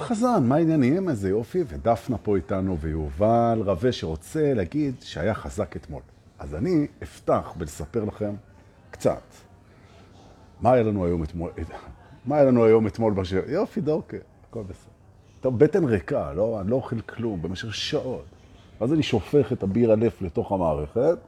[0.00, 1.08] חזן, מה העניינים?
[1.08, 6.02] איזה יופי, ודפנה פה איתנו, ויובל רווה שרוצה להגיד שהיה חזק אתמול.
[6.38, 8.34] אז אני אפתח בלספר לכם
[8.90, 9.22] קצת.
[10.60, 11.50] מה היה לנו היום אתמול?
[12.24, 13.42] מה היה לנו היום אתמול בשיר?
[13.50, 14.16] יופי, דורקה,
[14.48, 14.92] הכל בסדר.
[15.40, 18.24] טוב, בטן ריקה, לא, אני לא אוכל כלום במשך שעות.
[18.80, 21.18] אז אני שופך את הביר הלף לתוך המערכת.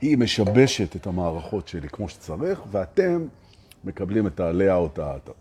[0.00, 3.26] היא משבשת את המערכות שלי כמו שצריך, ואתם
[3.84, 4.40] מקבלים את
[4.86, 5.32] את האטה.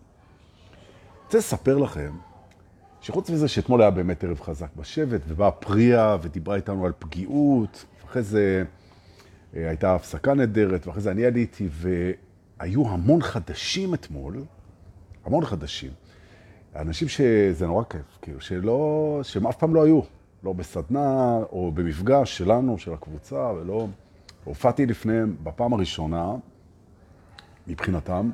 [1.26, 2.12] רוצה לספר לכם
[3.02, 8.23] שחוץ מזה שאתמול היה באמת ערב חזק בשבט, ובאה פריה ודיברה איתנו על פגיעות, ואחרי
[8.23, 8.64] זה
[9.55, 14.44] אה, הייתה הפסקה נהדרת, ואחרי זה אני עליתי, והיו המון חדשים אתמול,
[15.26, 15.91] המון חדשים.
[16.76, 20.02] אנשים שזה נורא כיף, כאילו, שלא, שהם אף פעם לא היו,
[20.44, 23.88] לא בסדנה או במפגש שלנו, של הקבוצה, ולא...
[24.44, 26.31] הופעתי לפניהם בפעם הראשונה,
[27.67, 28.30] מבחינתם,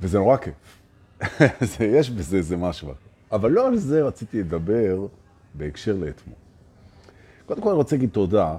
[0.00, 0.75] וזה נורא כיף.
[1.98, 2.88] יש בזה איזה משהו.
[3.32, 5.06] אבל לא על זה רציתי לדבר
[5.54, 6.36] בהקשר לאתמול.
[7.46, 8.56] קודם כל אני רוצה להגיד תודה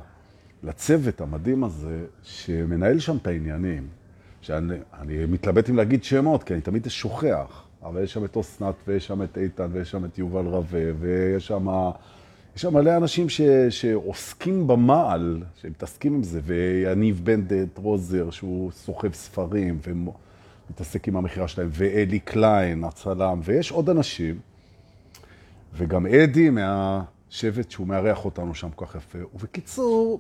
[0.64, 3.88] לצוות המדהים הזה שמנהל שם את העניינים,
[4.42, 4.76] שאני
[5.28, 9.24] מתלבט אם להגיד שמות, כי אני תמיד שוכח, אבל יש שם את אסנת, ויש שם
[9.24, 11.68] את איתן, ויש שם את יובל רווה, ויש שם,
[12.56, 19.14] יש שם מלא אנשים ש, שעוסקים במעל, שמתעסקים עם זה, ויניב בנדט רוזר, שהוא סוחב
[19.14, 19.92] ספרים, ו...
[20.70, 24.40] מתעסק עם המכירה שלהם, ואלי קליין, הצלם, ויש עוד אנשים,
[25.74, 29.20] וגם אדי מהשבט שהוא מארח אותנו שם כל כך יפה.
[29.34, 30.20] ובקיצור,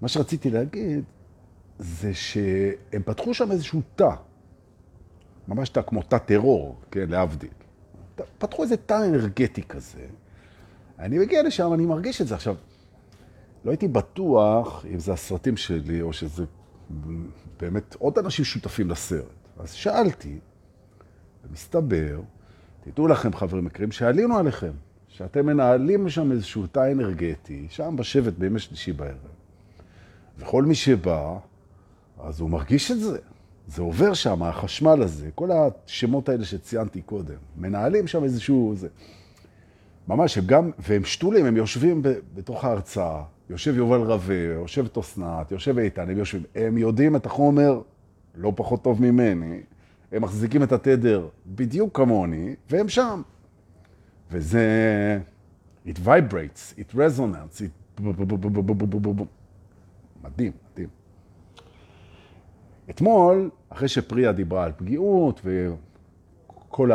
[0.00, 1.04] מה שרציתי להגיד
[1.78, 4.10] זה שהם פתחו שם איזשהו תא,
[5.48, 7.50] ממש תא כמו תא טרור, כן, להבדיל.
[8.38, 10.06] פתחו איזה תא אנרגטי כזה.
[10.98, 12.34] אני מגיע לשם, אני מרגיש את זה.
[12.34, 12.56] עכשיו,
[13.64, 16.44] לא הייתי בטוח אם זה הסרטים שלי, או שזה
[17.60, 19.41] באמת עוד אנשים שותפים לסרט.
[19.58, 20.38] אז שאלתי,
[21.48, 22.20] ומסתבר,
[22.84, 24.72] תדעו לכם חברים יקרים, שעלינו עליכם,
[25.08, 29.16] שאתם מנהלים שם איזשהו תא אנרגטי, שם בשבט בימי שלישי בערב.
[30.38, 31.38] וכל מי שבא,
[32.20, 33.18] אז הוא מרגיש את זה.
[33.66, 38.72] זה עובר שם, החשמל הזה, כל השמות האלה שציינתי קודם, מנהלים שם איזשהו...
[38.76, 38.88] זה.
[40.08, 44.98] ממש, הם גם, והם שתולים, הם יושבים ב, בתוך ההרצאה, יושב יובל רווה, יושב את
[44.98, 47.80] אסנת, יושב איתן, הם יושבים, הם יודעים את החומר
[48.34, 49.60] לא פחות טוב ממני,
[50.12, 53.22] הם מחזיקים את התדר בדיוק כמוני, והם שם.
[54.30, 55.20] וזה...
[55.86, 58.02] it vibrates, it resonates, it...
[60.22, 60.88] מדהים, מדהים.
[62.90, 66.90] אתמול, אחרי שפריה דיברה על פגיעות וכל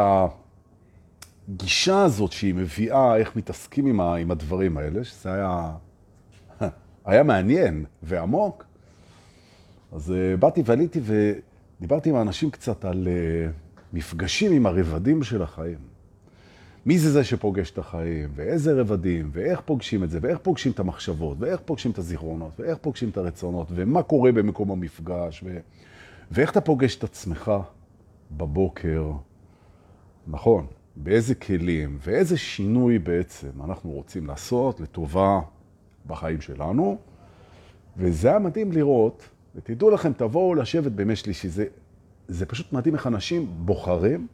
[1.50, 5.72] הגישה הזאת שהיא מביאה, איך מתעסקים עם, הדברים האלה, שזה היה,
[7.06, 8.66] היה מעניין ועמוק,
[9.92, 13.52] אז uh, באתי ועליתי ודיברתי עם האנשים קצת על uh,
[13.94, 15.78] מפגשים עם הרבדים של החיים.
[16.86, 20.80] מי זה זה שפוגש את החיים, ואיזה רבדים, ואיך פוגשים את זה, ואיך פוגשים את
[20.80, 25.58] המחשבות, ואיך פוגשים את הזיכרונות, ואיך פוגשים את הרצונות, ומה קורה במקום המפגש, ו...
[26.32, 27.52] ואיך אתה פוגש את עצמך
[28.32, 29.12] בבוקר,
[30.28, 35.40] נכון, באיזה כלים, ואיזה שינוי בעצם אנחנו רוצים לעשות לטובה
[36.06, 36.98] בחיים שלנו.
[37.98, 41.50] וזה היה מדהים לראות ותדעו לכם, תבואו לשבת בימי שלישי.
[41.50, 41.66] זה,
[42.28, 44.28] זה פשוט מדהים איך אנשים בוחרים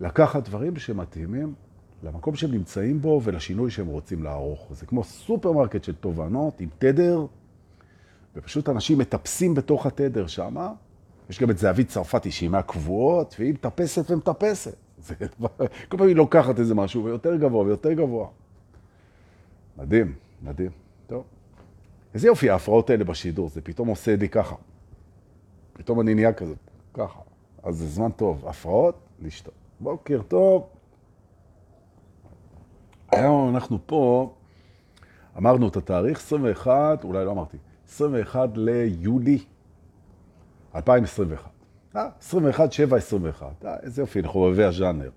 [0.00, 1.54] לקחת דברים שמתאימים
[2.02, 4.68] למקום שהם נמצאים בו ולשינוי שהם רוצים לערוך.
[4.70, 7.26] זה כמו סופרמרקט של תובנות עם תדר,
[8.36, 10.56] ופשוט אנשים מטפסים בתוך התדר שם.
[11.30, 14.76] יש גם את זהבית צרפתי שהיא מהקבועות, והיא מטפסת ומטפסת.
[15.06, 15.14] זה,
[15.88, 18.28] כל פעם היא לוקחת איזה משהו ויותר גבוה ויותר גבוה.
[19.78, 20.83] מדהים, מדהים.
[22.14, 24.56] איזה יופי ההפרעות האלה בשידור, זה פתאום עושה לי ככה.
[25.72, 26.54] פתאום אני נהיה כזה,
[26.94, 27.20] ככה.
[27.62, 28.48] אז זה זמן טוב.
[28.48, 29.54] הפרעות, לשתות.
[29.80, 30.66] בוקר טוב.
[33.12, 34.34] היום אנחנו פה,
[35.38, 37.56] אמרנו את התאריך 21, אולי לא אמרתי,
[37.88, 39.38] 21 ליולי
[40.74, 41.50] 2021.
[41.96, 43.64] אה, 21, 7, 21.
[43.64, 45.10] אה, איזה יופי, אנחנו חובבי הז'אנר.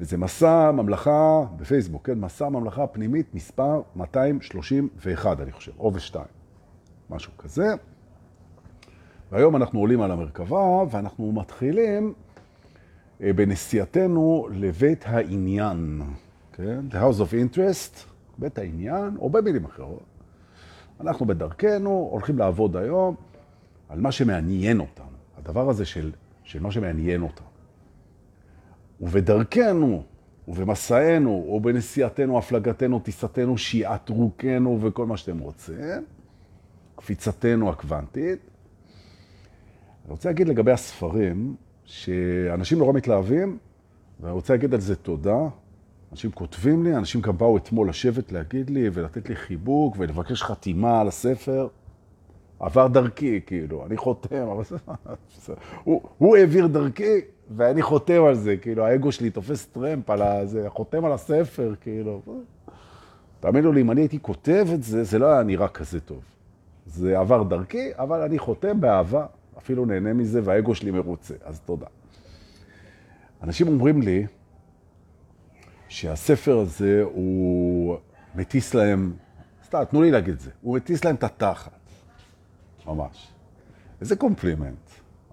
[0.00, 2.18] וזה מסע ממלכה בפייסבוק, כן?
[2.18, 6.26] מסע ממלכה פנימית מספר 231, אני חושב, או ושתיים,
[7.10, 7.74] משהו כזה.
[9.32, 12.12] והיום אנחנו עולים על המרכבה ואנחנו מתחילים
[13.22, 16.02] אה, בנסיעתנו לבית העניין,
[16.52, 16.80] כן?
[16.90, 17.98] The House of Interest,
[18.38, 20.04] בית העניין, או במילים אחרות.
[21.00, 23.14] אנחנו בדרכנו, הולכים לעבוד היום
[23.88, 25.06] על מה שמעניין אותנו.
[25.38, 26.12] הדבר הזה של,
[26.44, 27.53] של מה שמעניין אותנו.
[29.00, 30.02] ובדרכנו,
[30.48, 36.04] ובמסענו, או בנסיעתנו, הפלגתנו, טיסתנו, שיעתרוקנו וכל מה שאתם רוצים,
[36.96, 38.38] קפיצתנו הקוונטית.
[40.04, 41.54] אני רוצה להגיד לגבי הספרים,
[41.84, 43.58] שאנשים נורא מתלהבים,
[44.20, 45.38] ואני רוצה להגיד על זה תודה.
[46.12, 51.00] אנשים כותבים לי, אנשים גם באו אתמול לשבת להגיד לי ולתת לי חיבוק ולבקש חתימה
[51.00, 51.68] על הספר.
[52.64, 54.64] עבר דרכי, כאילו, אני חותם, אבל.
[55.84, 57.20] הוא, הוא העביר דרכי,
[57.56, 62.22] ואני חותם על זה, כאילו, האגו שלי תופס טרמפ על זה, חותם על הספר, כאילו.
[63.40, 66.22] תאמינו לי, אם אני הייתי כותב את זה, זה לא היה נראה כזה טוב.
[66.86, 69.26] זה עבר דרכי, אבל אני חותם באהבה,
[69.58, 71.86] אפילו נהנה מזה, והאגו שלי מרוצה, אז תודה.
[73.42, 74.26] אנשים אומרים לי
[75.88, 77.96] שהספר הזה הוא
[78.34, 79.12] מטיס להם,
[79.66, 81.83] סתם, תנו לי להגיד את זה, הוא מטיס להם את התחת,
[82.86, 83.28] ממש.
[84.00, 84.90] איזה קומפלימנט,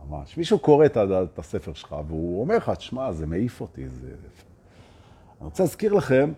[0.09, 0.37] ממש.
[0.37, 4.07] מישהו קורא את הספר שלך והוא אומר לך, תשמע, זה מעיף אותי, זה...
[4.07, 6.31] אני רוצה להזכיר לכם,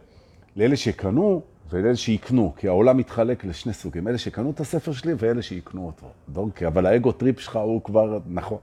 [0.56, 5.42] לאלה שקנו, ואלה שיקנו, כי העולם מתחלק לשני סוגים, אלה שקנו את הספר שלי ואלה
[5.42, 6.08] שיקנו אותו.
[6.30, 8.58] דונקי, אבל ה ego trip שלך הוא כבר נכון.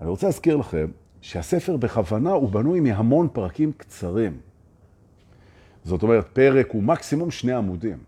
[0.00, 0.86] אני רוצה להזכיר לכם
[1.20, 4.38] שהספר בכוונה הוא בנוי מהמון פרקים קצרים.
[5.84, 7.98] זאת אומרת, פרק הוא מקסימום שני עמודים.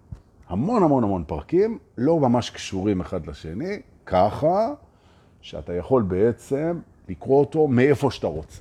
[0.49, 4.75] המון המון המון פרקים, לא ממש קשורים אחד לשני, ככה
[5.41, 8.61] שאתה יכול בעצם לקרוא אותו מאיפה שאתה רוצה.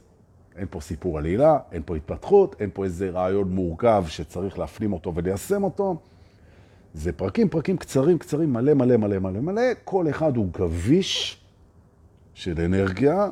[0.56, 5.15] אין פה סיפור עלילה, אין פה התפתחות, אין פה איזה רעיון מורכב שצריך להפנים אותו
[5.15, 5.95] וליישם אותו.
[6.94, 9.62] זה פרקים, פרקים קצרים, קצרים, מלא, מלא, מלא, מלא, מלא.
[9.83, 11.41] כל אחד הוא גביש
[12.33, 13.30] של אנרגיה,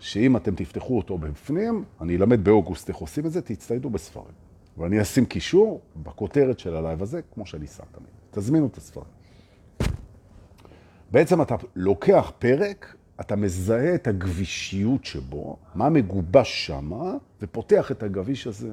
[0.00, 4.47] שאם אתם תפתחו אותו בפנים, אני אלמד באוגוסט איך עושים את זה, תצטיידו בספרים.
[4.78, 8.10] ואני אשים קישור בכותרת של הלייב הזה, כמו שאני שם תמיד.
[8.30, 9.06] תזמינו את הספרים.
[11.10, 16.90] בעצם אתה לוקח פרק אתה מזהה את הגבישיות שבו, מה מגובש שם,
[17.42, 18.72] ופותח את הגביש הזה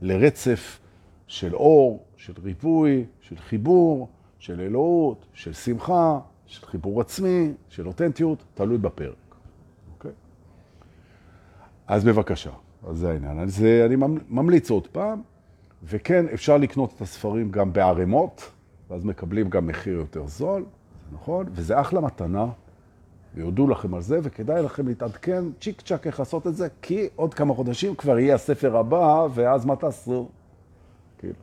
[0.00, 0.78] לרצף
[1.26, 4.08] של אור, של ריפוי, של חיבור,
[4.38, 9.14] של אלוהות, של שמחה, של חיבור עצמי, של אותנטיות, תלוי בפרק.
[9.92, 10.12] אוקיי?
[11.86, 12.50] אז בבקשה,
[12.86, 13.38] אז זה העניין.
[13.38, 13.96] אז אני
[14.28, 15.22] ממליץ עוד פעם,
[15.84, 18.50] וכן, אפשר לקנות את הספרים גם בערימות,
[18.90, 20.64] ואז מקבלים גם מחיר יותר זול,
[21.12, 21.46] נכון?
[21.52, 22.46] וזה אחלה מתנה.
[23.34, 27.34] ויודו לכם על זה, וכדאי לכם להתעדכן צ'יק צ'אק איך לעשות את זה, כי עוד
[27.34, 30.28] כמה חודשים כבר יהיה הספר הבא, ואז מה תעשו?
[31.18, 31.34] כאילו.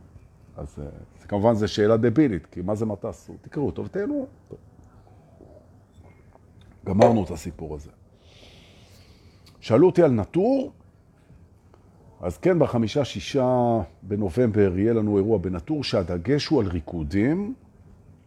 [0.58, 0.86] אז אה,
[1.22, 3.34] זה, כמובן זו שאלה דבילית, כי מה זה מה תעשו?
[3.42, 4.28] תקראו טוב, תהנו.
[6.86, 7.92] גמרנו את הסיפור הזה.
[9.60, 10.72] שאלו אותי על נטור,
[12.22, 17.54] אז כן, בחמישה-שישה בנובמבר יהיה לנו אירוע בנטור שהדגש הוא על ריקודים,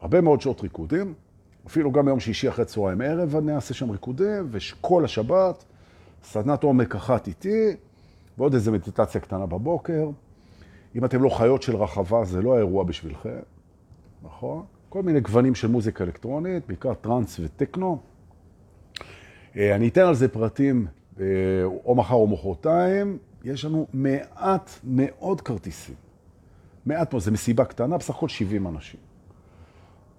[0.00, 1.14] הרבה מאוד שעות ריקודים.
[1.67, 5.64] אפילו גם ביום שישי אחרי צהריים ערב אני אעשה שם ריקודים, וכל השבת,
[6.23, 7.76] סדנת עומק אחת איתי,
[8.38, 10.11] ועוד איזה מדיטציה קטנה בבוקר.
[10.94, 13.38] אם אתם לא חיות של רחבה, זה לא האירוע בשבילכם,
[14.23, 14.62] נכון?
[14.88, 17.99] כל מיני גוונים של מוזיקה אלקטרונית, בעיקר טראנס וטכנו.
[19.56, 20.87] אה, אני אתן על זה פרטים
[21.20, 21.25] אה,
[21.85, 23.19] או מחר או מחרתיים.
[23.44, 25.94] יש לנו מעט מאוד כרטיסים.
[26.87, 29.00] מעט מאוד, זו מסיבה קטנה, בסך הכל 70 אנשים.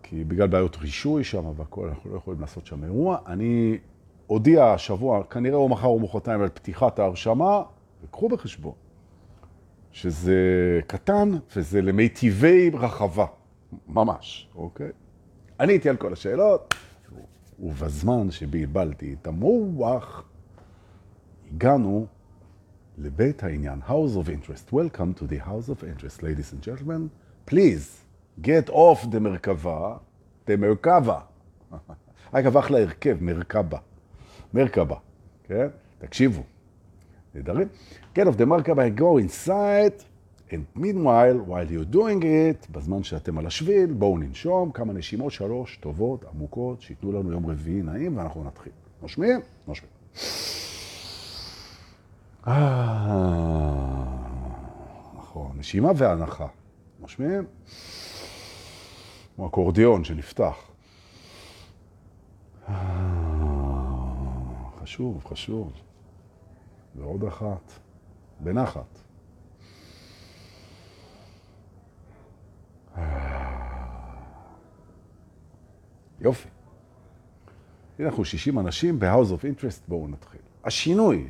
[0.03, 3.17] כי בגלל בעיות רישוי שם והכל, אנחנו לא יכולים לעשות שם אירוע.
[3.27, 3.77] אני
[4.29, 7.61] אודיע השבוע, כנראה או מחר או מחרתיים, על פתיחת ההרשמה,
[8.03, 8.73] וקחו בחשבון
[9.91, 13.25] שזה קטן וזה למיטיבי רחבה,
[13.87, 14.91] ממש, אוקיי?
[15.59, 16.73] עניתי על כל השאלות,
[17.59, 20.23] ובזמן שבלבלתי את המוח,
[21.51, 22.05] הגענו
[23.01, 24.73] לבית העניין, House of Interest.
[24.73, 27.09] Welcome to the House of Interest, ladies and gentlemen.
[27.45, 27.99] Please.
[28.41, 29.97] get off the מרכבה,
[30.47, 31.19] the מרכבה.
[32.31, 33.77] אגב, אחלה הרכב, מרכבה.
[34.53, 34.95] מרכבה,
[35.43, 35.67] כן?
[35.99, 36.43] תקשיבו.
[37.35, 37.67] נדרים.
[38.15, 40.03] get off the מרכבה, go inside,
[40.49, 45.77] and meanwhile, while you're doing it, בזמן שאתם על השביל, בואו ננשום כמה נשימות, שלוש,
[45.77, 48.73] טובות, עמוקות, שייתנו לנו יום רביעי נעים, ואנחנו נתחיל.
[49.01, 49.39] נושמים?
[49.67, 50.58] נושמים.
[52.49, 54.03] אה,
[55.17, 56.47] נכון, נשימה והנחה.
[56.99, 57.45] נושמים?
[59.35, 60.55] כמו אקורדיון שנפתח.
[64.81, 65.71] חשוב, חשוב.
[66.95, 67.71] ועוד אחת,
[68.39, 68.99] בנחת.
[76.21, 76.49] יופי.
[77.99, 80.41] הנה אנחנו 60 אנשים ב-House of Interest, בואו נתחיל.
[80.63, 81.27] השינוי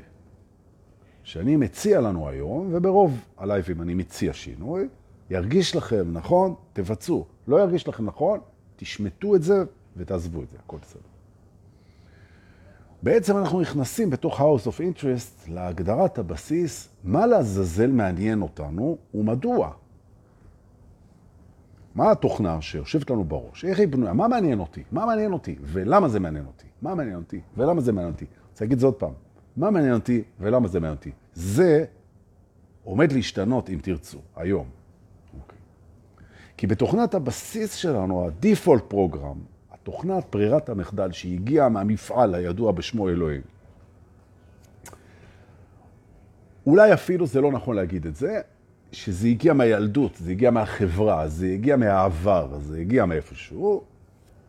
[1.30, 4.88] שאני מציע לנו היום, וברוב הלייבים אני מציע שינוי,
[5.30, 7.26] ירגיש לכם נכון, תבצעו.
[7.48, 8.40] לא ירגיש לכם נכון,
[8.76, 9.64] תשמטו את זה
[9.98, 11.02] ותעזבו את זה, הכל בסדר.
[13.04, 19.72] בעצם אנחנו נכנסים בתוך House of Interest להגדרת הבסיס, מה לעזאזל מעניין אותנו ומדוע.
[21.96, 23.66] מה התוכנה שיושבת לנו בראש?
[23.66, 24.14] איך היא בנויה?
[24.14, 24.84] מה מעניין אותי?
[24.92, 25.56] מה מעניין אותי?
[25.62, 26.68] ולמה זה מעניין אותי?
[26.82, 27.42] מה מעניין אותי?
[27.58, 28.26] ולמה זה מעניין אותי?
[28.52, 29.29] רוצה להגיד את זה עוד פעם.
[29.60, 31.12] מה מעניין אותי ולמה זה מעניין אותי?
[31.34, 31.86] זה
[32.84, 34.66] עומד להשתנות, אם תרצו, היום.
[34.68, 35.38] Okay.
[35.42, 35.58] אוקיי.
[36.58, 39.38] כי בתוכנת הבסיס שלנו, ה-default program,
[39.72, 43.42] התוכנת ברירת המחדל שהגיעה מהמפעל הידוע בשמו אלוהים,
[46.66, 48.42] אולי אפילו זה לא נכון להגיד את זה,
[48.92, 53.84] שזה הגיע מהילדות, זה הגיע מהחברה, זה הגיע מהעבר, זה הגיע מאיפשהו.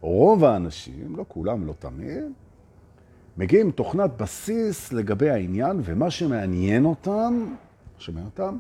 [0.01, 2.25] רוב האנשים, לא כולם, לא תמיד,
[3.41, 7.55] מגיעים תוכנת בסיס לגבי העניין, ומה שמעניין אותם,
[7.99, 8.59] שמעניין אותם,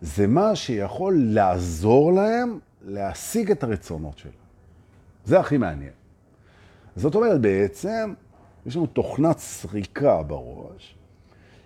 [0.00, 4.34] זה מה שיכול לעזור להם להשיג את הרצונות שלהם.
[5.24, 5.92] זה הכי מעניין.
[6.96, 8.14] זאת אומרת, בעצם,
[8.66, 10.96] יש לנו תוכנת סריקה בראש,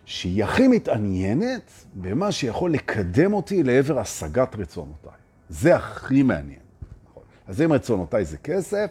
[0.04, 5.12] שהיא הכי מתעניינת במה שיכול לקדם אותי לעבר השגת רצונותיי.
[5.48, 6.60] זה הכי מעניין.
[7.10, 7.22] נכון.
[7.46, 8.90] אז אם רצונותיי זה כסף,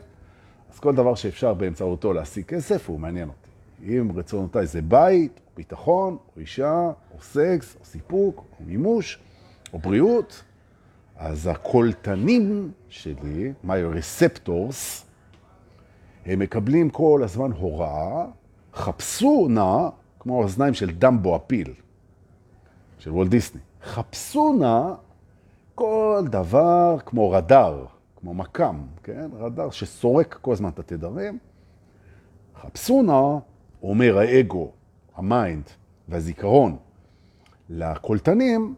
[0.73, 3.38] אז כל דבר שאפשר באמצעותו להשיג כסף הוא מעניין אותי.
[3.83, 9.19] אם רצונותיי זה בית, או ביטחון, או אישה, או סקס, או סיפוק, או מימוש,
[9.73, 10.43] או בריאות,
[11.15, 15.05] אז הקולטנים שלי, my receptors,
[16.25, 18.25] הם מקבלים כל הזמן הוראה,
[18.73, 21.73] חפשו נא כמו האוזניים של דמבו הפיל,
[22.99, 23.61] של וולט דיסני.
[23.83, 24.93] חפשו נא
[25.75, 29.29] כל דבר כמו רדאר, כמו מכ"ם, כן?
[29.39, 31.37] רדאר שסורק כל הזמן את התדרים.
[32.61, 33.39] חפשו נא,
[33.83, 34.71] אומר האגו,
[35.15, 35.63] ה mind
[36.09, 36.77] והזיכרון,
[37.69, 38.75] לקולטנים,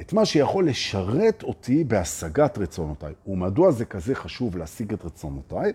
[0.00, 3.14] את מה שיכול לשרת אותי בהשגת רצונותיי.
[3.26, 5.72] ומדוע זה כזה חשוב להשיג את רצונותיי?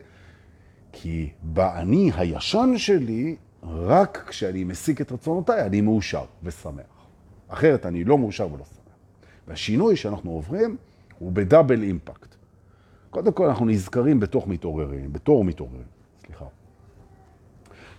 [0.91, 6.83] כי באני הישן שלי רק כשאני מסיק את רצונותיי, אני מאושר ושמח.
[7.47, 8.93] אחרת אני לא מאושר ולא שמח.
[9.47, 10.77] והשינוי שאנחנו עוברים
[11.19, 12.35] הוא בדאבל אימפקט.
[13.09, 16.02] קודם כל אנחנו נזכרים בתוך מתעוררים, בתור מתעוררים.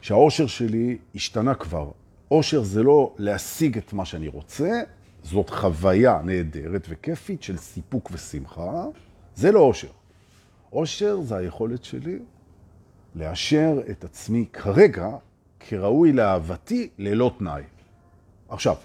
[0.05, 1.91] שהאושר שלי השתנה כבר.
[2.31, 4.71] אושר זה לא להשיג את מה שאני רוצה,
[5.23, 8.85] זאת חוויה נהדרת וכיפית של סיפוק ושמחה,
[9.35, 9.89] זה לא אושר.
[10.73, 12.19] אושר זה היכולת שלי
[13.15, 15.09] לאשר את עצמי כרגע
[15.61, 17.63] כראוי לאהבתי ללא תנאי.
[18.49, 18.77] עכשיו,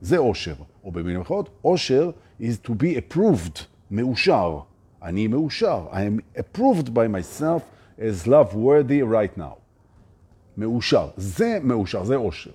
[0.00, 2.10] זה אושר, או במילים אחרות, אושר
[2.40, 3.60] is to be approved,
[3.90, 4.58] מאושר.
[5.02, 5.86] אני מאושר.
[5.90, 7.62] I am approved by myself
[7.98, 9.67] as love worthy right now.
[10.58, 11.08] מאושר.
[11.16, 12.50] זה מאושר, זה אושר.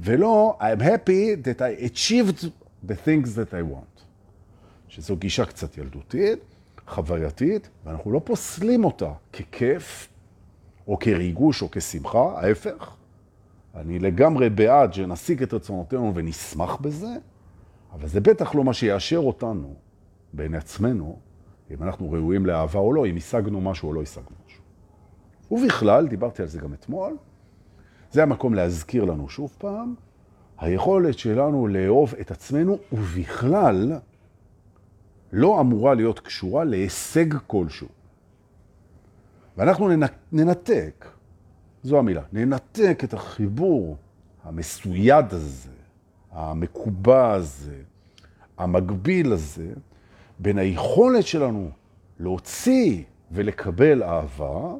[0.00, 2.44] ולא, I'm happy that I achieved
[2.88, 4.02] the things that I want.
[4.88, 6.38] שזו גישה קצת ילדותית,
[6.86, 10.08] חווייתית, ואנחנו לא פוסלים אותה ככיף,
[10.88, 12.90] או כריגוש או כשמחה, ההפך.
[13.74, 17.16] אני לגמרי בעד שנשיג את רצונותינו ונשמח בזה,
[17.92, 19.74] אבל זה בטח לא מה שיאשר אותנו
[20.32, 21.18] בין עצמנו,
[21.70, 24.37] אם אנחנו ראויים לאהבה או לא, אם השגנו משהו או לא השגנו.
[25.50, 27.16] ובכלל, דיברתי על זה גם אתמול,
[28.10, 29.94] זה המקום להזכיר לנו שוב פעם,
[30.58, 33.92] היכולת שלנו לאהוב את עצמנו, ובכלל
[35.32, 37.88] לא אמורה להיות קשורה להישג כלשהו.
[39.56, 39.88] ואנחנו
[40.32, 41.06] ננתק,
[41.82, 43.96] זו המילה, ננתק את החיבור
[44.44, 45.70] המסויד הזה,
[46.32, 47.76] המקובע הזה,
[48.58, 49.72] המקביל הזה,
[50.38, 51.70] בין היכולת שלנו
[52.18, 54.74] להוציא ולקבל אהבה,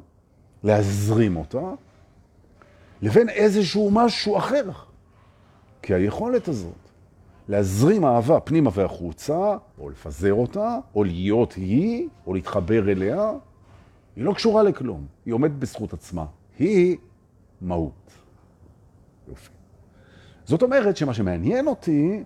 [0.63, 1.71] להזרים אותה,
[3.01, 4.69] לבין איזשהו משהו אחר.
[5.81, 6.89] כי היכולת הזאת
[7.47, 13.31] להזרים אהבה פנימה והחוצה, או לפזר אותה, או להיות היא, או להתחבר אליה,
[14.15, 16.25] היא לא קשורה לכלום, היא עומדת בזכות עצמה.
[16.59, 16.97] היא
[17.61, 18.11] מהות.
[19.27, 19.49] יופי.
[20.45, 22.23] זאת אומרת שמה שמעניין אותי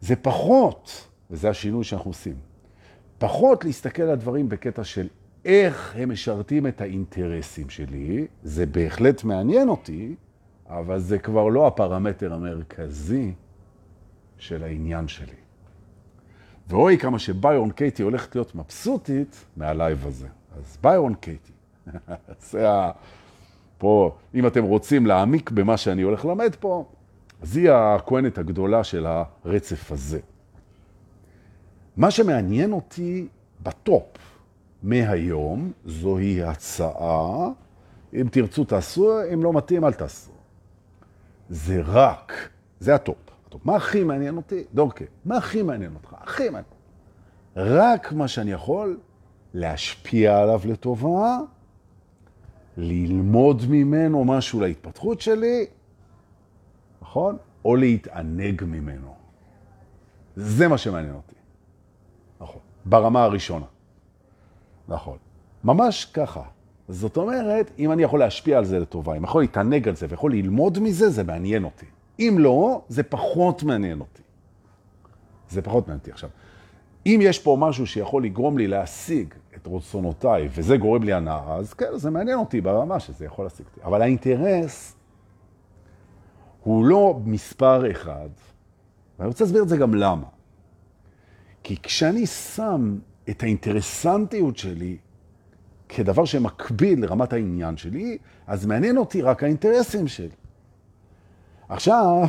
[0.00, 2.34] זה פחות, וזה השינוי שאנחנו עושים,
[3.18, 5.08] פחות להסתכל על הדברים בקטע של
[5.44, 10.14] איך הם משרתים את האינטרסים שלי, זה בהחלט מעניין אותי,
[10.66, 13.32] אבל זה כבר לא הפרמטר המרכזי
[14.38, 15.36] של העניין שלי.
[16.68, 20.28] ואוי כמה שביירון קייטי הולכת להיות מבסוטית מהלייב הזה.
[20.56, 21.52] אז ביירון קייטי.
[22.50, 22.90] זה ה...
[23.78, 26.84] פה, אם אתם רוצים להעמיק במה שאני הולך ללמד פה,
[27.42, 30.20] אז היא הכהנת הגדולה של הרצף הזה.
[31.96, 33.28] מה שמעניין אותי
[33.62, 34.33] בטופ
[34.84, 37.48] מהיום, זוהי הצעה,
[38.14, 40.32] אם תרצו תעשו, אם לא מתאים אל תעשו.
[41.48, 42.32] זה רק,
[42.80, 43.16] זה הטופ.
[43.46, 43.66] הטופ.
[43.66, 44.64] מה הכי מעניין אותי?
[44.74, 46.14] דורקה, מה הכי מעניין אותך?
[46.20, 46.64] הכי מעניין.
[47.56, 48.98] רק מה שאני יכול
[49.54, 51.38] להשפיע עליו לטובה,
[52.76, 55.66] ללמוד ממנו משהו להתפתחות שלי,
[57.02, 57.36] נכון?
[57.64, 59.14] או להתענג ממנו.
[60.36, 61.34] זה מה שמעניין אותי.
[62.40, 62.60] נכון.
[62.84, 63.66] ברמה הראשונה.
[64.88, 65.16] נכון.
[65.64, 66.42] ממש ככה.
[66.88, 70.32] זאת אומרת, אם אני יכול להשפיע על זה לטובה, אם יכול להתענג על זה ויכול
[70.32, 71.86] ללמוד מזה, זה מעניין אותי.
[72.18, 74.22] אם לא, זה פחות מעניין אותי.
[75.50, 76.10] זה פחות מעניין אותי.
[76.10, 76.30] עכשיו,
[77.06, 81.74] אם יש פה משהו שיכול לגרום לי להשיג את רצונותיי, וזה גורם לי הנאה, אז
[81.74, 83.80] כן, זה מעניין אותי ברמה שזה יכול להשיג אותי.
[83.84, 84.96] אבל האינטרס
[86.62, 88.28] הוא לא מספר אחד,
[89.18, 90.26] ואני רוצה להסביר את זה גם למה.
[91.62, 92.98] כי כשאני שם
[93.30, 94.96] את האינטרסנטיות שלי
[95.88, 100.28] כדבר שמקביל לרמת העניין שלי, אז מעניין אותי רק האינטרסים שלי.
[101.68, 102.26] עכשיו,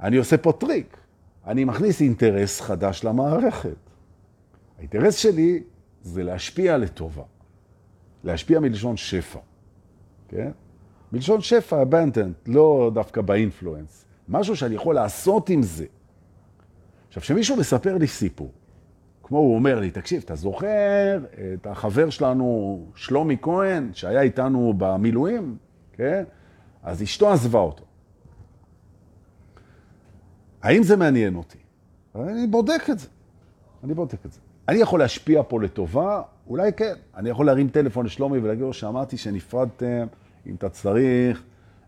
[0.00, 0.96] אני עושה פה טריק.
[1.46, 3.76] אני מכניס אינטרס חדש למערכת.
[4.78, 5.62] האינטרס שלי
[6.02, 7.22] זה להשפיע לטובה.
[8.24, 9.38] להשפיע מלשון שפע,
[10.28, 10.50] כן?
[11.12, 14.04] מלשון שפע, abandoned, לא דווקא באינפלואנס.
[14.28, 15.86] משהו שאני יכול לעשות עם זה.
[17.08, 18.50] עכשיו, כשמישהו מספר לי סיפור,
[19.26, 25.56] כמו הוא אומר לי, תקשיב, אתה זוכר את החבר שלנו, שלומי כהן, שהיה איתנו במילואים,
[25.92, 26.24] כן?
[26.82, 27.84] אז אשתו עזבה אותו.
[30.62, 31.58] האם זה מעניין אותי?
[32.14, 33.08] אני בודק את זה.
[33.84, 34.40] אני בודק את זה.
[34.68, 36.22] אני יכול להשפיע פה לטובה?
[36.46, 36.94] אולי כן.
[37.16, 40.06] אני יכול להרים טלפון לשלומי ולהגיד לו שאמרתי שנפרדתם,
[40.46, 41.42] אם אתה צריך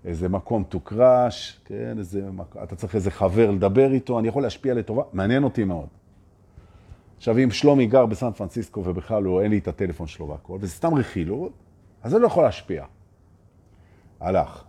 [0.05, 2.23] איזה מקום crash, כן, איזה,
[2.62, 5.87] אתה צריך איזה חבר לדבר איתו, אני יכול להשפיע לטובה, מעניין אותי מאוד.
[7.16, 10.73] עכשיו, אם שלומי גר בסן פרנסיסקו ובכלל לא, אין לי את הטלפון שלו והכל, וזה
[10.73, 11.52] סתם רכילות,
[12.02, 12.85] אז זה לא יכול להשפיע.
[14.20, 14.64] הלך.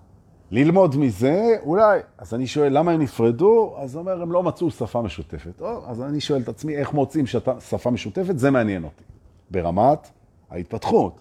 [0.52, 2.00] ללמוד מזה, אולי.
[2.18, 3.76] אז אני שואל, למה הם נפרדו?
[3.78, 5.62] אז הוא אומר, הם לא מצאו שפה משותפת.
[5.62, 7.26] או, אז אני שואל את עצמי, איך מוצאים
[7.60, 8.40] שפה משותפת?
[8.40, 9.04] זה מעניין אותי.
[9.52, 10.10] ברמת
[10.50, 11.20] ההתפתחות.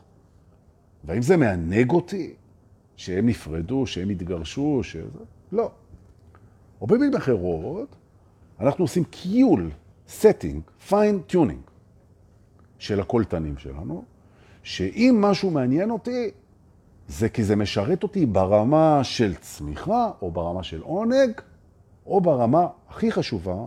[1.04, 2.34] והאם זה מענג אותי
[2.96, 5.18] שהם נפרדו, שהם התגרשו, שזה?
[5.52, 5.70] לא.
[6.80, 7.96] או במילים אחרות,
[8.60, 9.70] אנחנו עושים קיול,
[10.08, 11.70] setting, fine tuning
[12.78, 14.04] של הקולטנים שלנו,
[14.62, 16.30] שאם משהו מעניין אותי,
[17.08, 21.30] זה כי זה משרת אותי ברמה של צמיחה, או ברמה של עונג,
[22.06, 23.66] או ברמה הכי חשובה,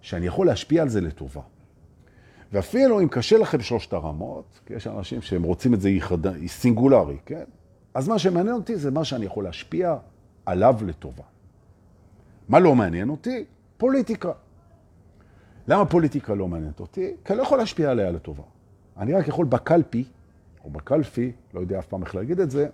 [0.00, 1.40] שאני יכול להשפיע על זה לטובה.
[2.52, 6.46] ואפילו אם קשה לכם שלושת הרמות, כי יש אנשים שהם רוצים את זה יחד...
[6.46, 7.44] סינגולרי, כן?
[7.94, 9.96] אז מה שמעניין אותי זה מה שאני יכול להשפיע
[10.46, 11.22] עליו לטובה.
[12.48, 13.44] מה לא מעניין אותי?
[13.76, 14.32] פוליטיקה.
[15.68, 17.14] למה פוליטיקה לא מעניינת אותי?
[17.24, 18.42] כי אני לא יכול להשפיע עליה לטובה.
[18.96, 20.04] אני רק יכול בקלפי
[20.64, 22.68] או בקלפי, לא יודע אף פעם איך להגיד את זה,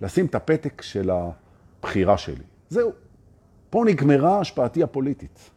[0.00, 2.44] לשים את הפתק של הבחירה שלי.
[2.68, 2.92] זהו.
[3.70, 5.50] פה נגמרה השפעתי הפוליטית.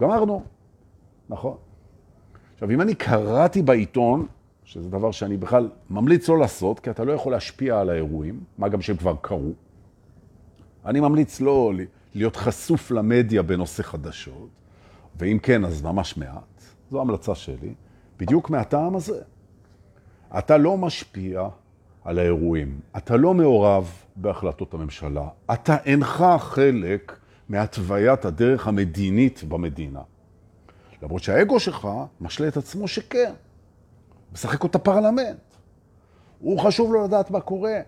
[0.00, 0.42] גמרנו.
[1.28, 1.56] נכון.
[2.54, 4.26] עכשיו, אם אני קראתי בעיתון,
[4.64, 8.68] שזה דבר שאני בכלל ממליץ לא לעשות, כי אתה לא יכול להשפיע על האירועים, מה
[8.68, 9.52] גם שהם כבר קרו,
[10.86, 11.72] אני ממליץ לא
[12.14, 14.48] להיות חשוף למדיה בנושא חדשות,
[15.16, 16.62] ואם כן, אז ממש מעט.
[16.90, 17.74] זו המלצה שלי,
[18.18, 19.22] בדיוק מהטעם הזה.
[20.38, 21.48] אתה לא משפיע
[22.04, 30.00] על האירועים, אתה לא מעורב בהחלטות הממשלה, אתה אינך חלק מהתוויית הדרך המדינית במדינה.
[31.02, 31.88] למרות שהאגו שלך
[32.20, 33.32] משלה את עצמו שכן,
[34.32, 35.38] משחק אותה פרלמנט.
[36.38, 37.80] הוא חשוב לו לדעת מה קורה.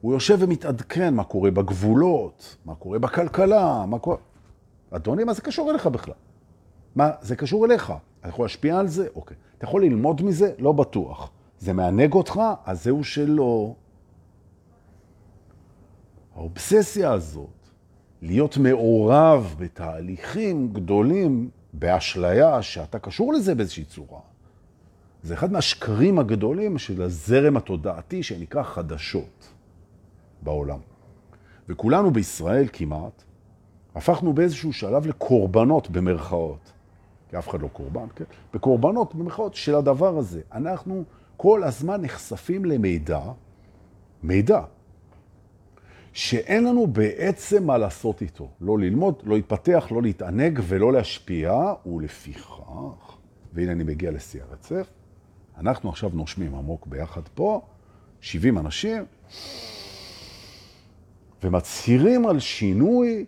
[0.00, 4.16] הוא יושב ומתעדכן מה קורה בגבולות, מה קורה בכלכלה, מה קורה...
[4.90, 6.14] אדוני, מה זה קשור אליך בכלל?
[6.96, 7.92] מה, זה קשור אליך.
[8.20, 9.08] אתה יכול להשפיע על זה?
[9.14, 9.36] אוקיי.
[9.58, 10.52] אתה יכול ללמוד מזה?
[10.58, 11.30] לא בטוח.
[11.58, 13.74] זה מענג אותך, אז זהו שלא.
[16.34, 17.68] האובססיה הזאת,
[18.22, 24.20] להיות מעורב בתהליכים גדולים, באשליה שאתה קשור לזה באיזושהי צורה,
[25.22, 29.48] זה אחד מהשקרים הגדולים של הזרם התודעתי שנקרא חדשות
[30.42, 30.78] בעולם.
[31.68, 33.22] וכולנו בישראל כמעט,
[33.94, 36.72] הפכנו באיזשהו שלב לקורבנות במרכאות.
[37.36, 38.24] כי אף אחד לא קורבן, כן?
[38.54, 40.40] בקורבנות במרכאות של הדבר הזה.
[40.52, 41.04] אנחנו
[41.36, 43.20] כל הזמן נחשפים למידע,
[44.22, 44.60] מידע,
[46.12, 48.48] שאין לנו בעצם מה לעשות איתו.
[48.60, 53.16] לא ללמוד, לא להתפתח, לא להתענג ולא להשפיע, ולפיכך,
[53.52, 54.88] והנה אני מגיע לשיא הרצף,
[55.58, 57.60] אנחנו עכשיו נושמים עמוק ביחד פה,
[58.20, 59.04] 70 אנשים,
[61.42, 63.24] ומצהירים על שינוי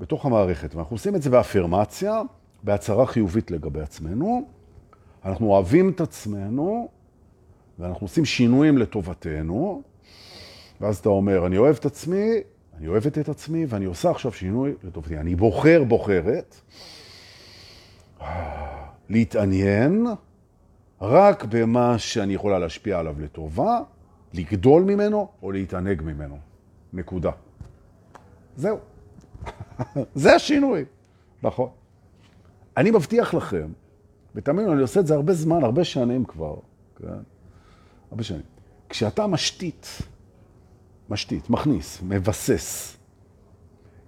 [0.00, 0.74] בתוך המערכת.
[0.74, 2.22] ואנחנו עושים את זה באפרמציה,
[2.62, 4.48] בהצהרה חיובית לגבי עצמנו.
[5.24, 6.88] אנחנו אוהבים את עצמנו,
[7.78, 9.82] ואנחנו עושים שינויים לטובתנו,
[10.80, 12.30] ואז אתה אומר, אני אוהב את עצמי,
[12.78, 15.18] אני אוהבת את עצמי, ואני עושה עכשיו שינוי לטובתי.
[15.18, 16.56] אני בוחר, בוחרת,
[19.08, 20.06] להתעניין
[21.00, 23.80] רק במה שאני יכולה להשפיע עליו לטובה,
[24.34, 26.38] לגדול ממנו או להתענג ממנו.
[26.92, 27.30] נקודה.
[28.56, 28.78] זהו.
[30.14, 30.84] זה השינוי.
[31.42, 31.68] נכון.
[32.80, 33.68] אני מבטיח לכם,
[34.34, 36.56] ותאמינו, אני עושה את זה הרבה זמן, הרבה שנים כבר,
[36.96, 37.06] כן?
[38.10, 38.42] הרבה שנים.
[38.88, 39.98] כשאתה משתית,
[41.10, 42.96] משתית, מכניס, מבסס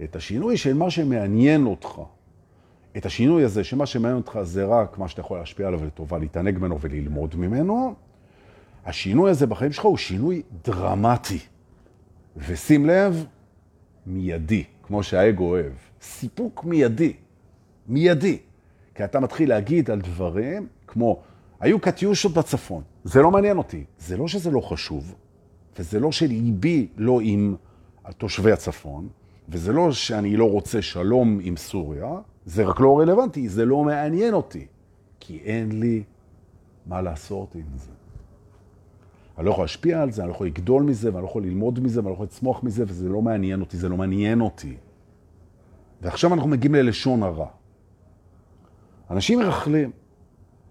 [0.04, 2.00] את השינוי של מה שמעניין אותך,
[2.96, 6.58] את השינוי הזה, שמה שמעניין אותך זה רק מה שאתה יכול להשפיע עליו לטובה, להתענג
[6.58, 7.94] ממנו וללמוד ממנו,
[8.84, 11.38] השינוי הזה בחיים שלך הוא שינוי דרמטי.
[12.36, 13.26] ושים לב,
[14.06, 15.72] מיידי, כמו שהאגו אוהב.
[16.02, 17.12] סיפוק מיידי.
[17.88, 18.38] מיידי.
[19.02, 21.20] כי אתה מתחיל להגיד על דברים כמו,
[21.60, 23.84] היו קטיושות בצפון, זה לא מעניין אותי.
[23.98, 25.14] זה לא שזה לא חשוב,
[25.78, 27.56] וזה לא שליבי לא עם
[28.18, 29.08] תושבי הצפון,
[29.48, 32.10] וזה לא שאני לא רוצה שלום עם סוריה,
[32.46, 34.66] זה רק לא רלוונטי, זה לא מעניין אותי,
[35.20, 36.02] כי אין לי
[36.86, 37.90] מה לעשות עם זה.
[39.38, 41.80] אני לא יכול להשפיע על זה, אני לא יכול לגדול מזה, ואני לא יכול ללמוד
[41.80, 44.76] מזה, ואני לא יכול לצמוח מזה, וזה לא מעניין אותי, זה לא מעניין אותי.
[46.02, 47.61] ועכשיו אנחנו מגיעים ללשון הרע.
[49.12, 49.90] אנשים מרחלים,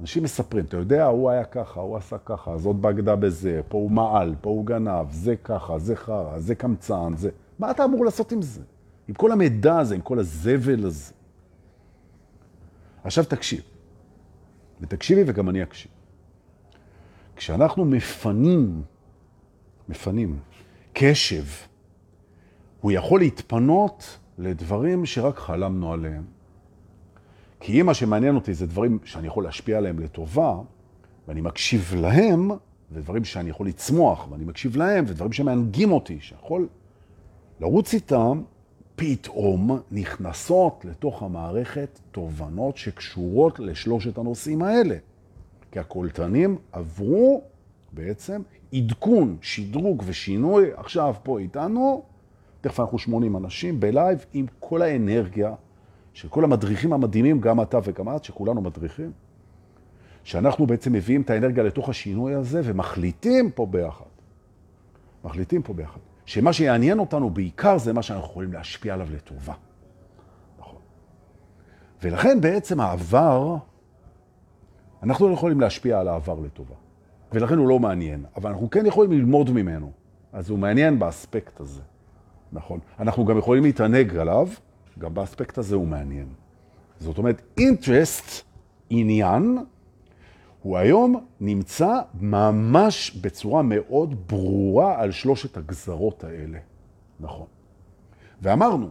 [0.01, 3.91] אנשים מספרים, אתה יודע, הוא היה ככה, הוא עשה ככה, זאת בגדה בזה, פה הוא
[3.91, 7.29] מעל, פה הוא גנב, זה ככה, זה חרא, זה קמצן, זה...
[7.59, 8.61] מה אתה אמור לעשות עם זה?
[9.07, 11.13] עם כל המידע הזה, עם כל הזבל הזה.
[13.03, 13.61] עכשיו תקשיב,
[14.81, 15.91] ותקשיבי וגם אני אקשיב.
[17.35, 18.81] כשאנחנו מפנים,
[19.89, 20.39] מפנים
[20.93, 21.43] קשב,
[22.81, 26.40] הוא יכול להתפנות לדברים שרק חלמנו עליהם.
[27.61, 30.57] כי אם מה שמעניין אותי זה דברים שאני יכול להשפיע עליהם לטובה,
[31.27, 32.51] ואני מקשיב להם,
[32.91, 36.67] ודברים שאני יכול לצמוח, ואני מקשיב להם, ודברים שמענגים אותי, שיכול
[37.59, 38.41] לרוץ איתם,
[38.95, 44.95] פתאום נכנסות לתוך המערכת תובנות שקשורות לשלושת הנושאים האלה.
[45.71, 47.43] כי הקולטנים עברו
[47.91, 48.41] בעצם
[48.73, 52.03] עדכון, שדרוג ושינוי, עכשיו פה איתנו,
[52.61, 55.53] תכף אנחנו 80 אנשים בלייב עם כל האנרגיה
[56.13, 59.11] של כל המדריכים המדהימים, גם אתה וגם את, שכולנו מדריכים,
[60.23, 64.05] שאנחנו בעצם מביאים את האנרגיה לתוך השינוי הזה ומחליטים פה ביחד.
[65.23, 65.99] מחליטים פה ביחד.
[66.25, 69.53] שמה שיעניין אותנו בעיקר זה מה שאנחנו יכולים להשפיע עליו לטובה.
[70.59, 70.79] נכון.
[72.03, 73.55] ולכן בעצם העבר,
[75.03, 76.75] אנחנו לא יכולים להשפיע על העבר לטובה.
[77.31, 79.91] ולכן הוא לא מעניין, אבל אנחנו כן יכולים ללמוד ממנו.
[80.33, 81.81] אז הוא מעניין באספקט הזה.
[82.51, 82.79] נכון.
[82.99, 84.47] אנחנו גם יכולים להתענג עליו,
[84.99, 86.27] גם באספקט הזה הוא מעניין.
[86.99, 88.43] זאת אומרת, אינטרסט,
[88.89, 89.57] עניין,
[90.61, 96.59] הוא היום נמצא ממש בצורה מאוד ברורה על שלושת הגזרות האלה.
[97.19, 97.47] נכון.
[98.41, 98.89] ואמרנו,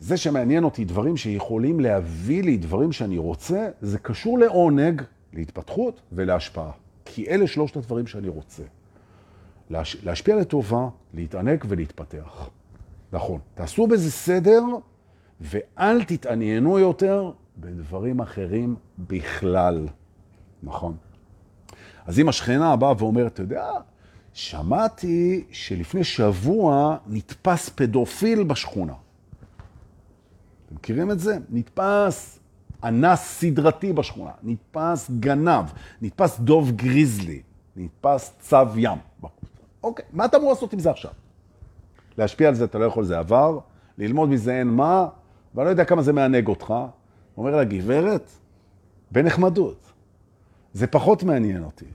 [0.00, 6.70] זה שמעניין אותי דברים שיכולים להביא לי דברים שאני רוצה, זה קשור לעונג, להתפתחות ולהשפעה.
[7.04, 8.62] כי אלה שלושת הדברים שאני רוצה.
[9.70, 9.96] להש...
[10.04, 12.48] להשפיע לטובה, להתענק ולהתפתח.
[13.12, 13.40] נכון.
[13.54, 14.62] תעשו בזה סדר,
[15.40, 19.88] ואל תתעניינו יותר בדברים אחרים בכלל.
[20.62, 20.96] נכון.
[22.06, 23.70] אז אם השכנה הבאה ואומרת, אתה יודע,
[24.32, 28.94] שמעתי שלפני שבוע נתפס פדופיל בשכונה.
[30.66, 31.38] אתם מכירים את זה?
[31.50, 32.38] נתפס
[32.84, 35.64] אנס סדרתי בשכונה, נתפס גנב,
[36.02, 37.42] נתפס דוב גריזלי,
[37.76, 38.98] נתפס צו ים.
[39.82, 41.10] אוקיי, מה אתה אמור לעשות עם זה עכשיו?
[42.18, 43.58] להשפיע על זה אתה לא יכול, זה עבר,
[43.98, 45.08] ללמוד מזה אין מה,
[45.54, 46.74] ואני לא יודע כמה זה מענג אותך.
[47.36, 48.30] אומר לה, גברת,
[49.10, 49.92] בנחמדות,
[50.72, 51.86] זה פחות מעניין אותי.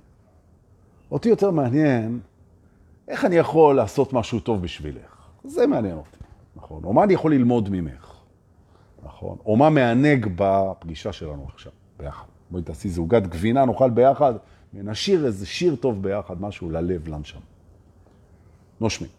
[1.11, 2.19] אותי יותר מעניין
[3.07, 5.27] איך אני יכול לעשות משהו טוב בשבילך.
[5.43, 6.17] זה מעניין אותי,
[6.55, 6.83] נכון?
[6.83, 8.13] או מה אני יכול ללמוד ממך,
[9.03, 9.37] נכון?
[9.45, 12.25] או מה מענג בפגישה שלנו עכשיו, ביחד.
[12.51, 14.33] בואי תעשי זוגת גבינה, נאכל ביחד,
[14.73, 17.39] ונשאיר איזה שיר טוב ביחד, משהו ללב, לנשם.
[18.81, 19.09] נושמים.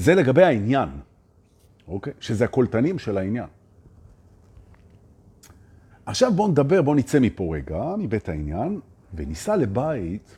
[0.00, 0.88] זה לגבי העניין,
[1.88, 2.12] אוקיי?
[2.20, 3.46] שזה הקולטנים של העניין.
[6.06, 8.80] עכשיו בואו נדבר, בואו נצא מפה רגע, מבית העניין,
[9.14, 10.36] וניסע לבית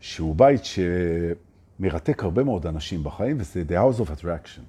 [0.00, 4.62] שהוא בית שמרתק הרבה מאוד אנשים בחיים, וזה The House of Attraction.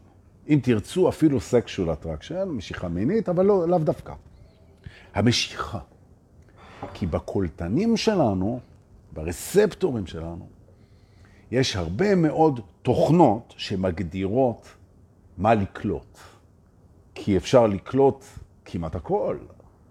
[0.50, 4.14] אם תרצו, אפילו sexual attraction, משיכה מינית, אבל לא, לאו דווקא.
[5.14, 5.80] המשיכה.
[6.94, 8.60] כי בקולטנים שלנו,
[9.14, 10.48] ברספטורים שלנו,
[11.52, 14.68] יש הרבה מאוד תוכנות שמגדירות
[15.38, 16.18] מה לקלוט.
[17.16, 18.26] כי אפשר לקלוט
[18.66, 19.38] כמעט הכל,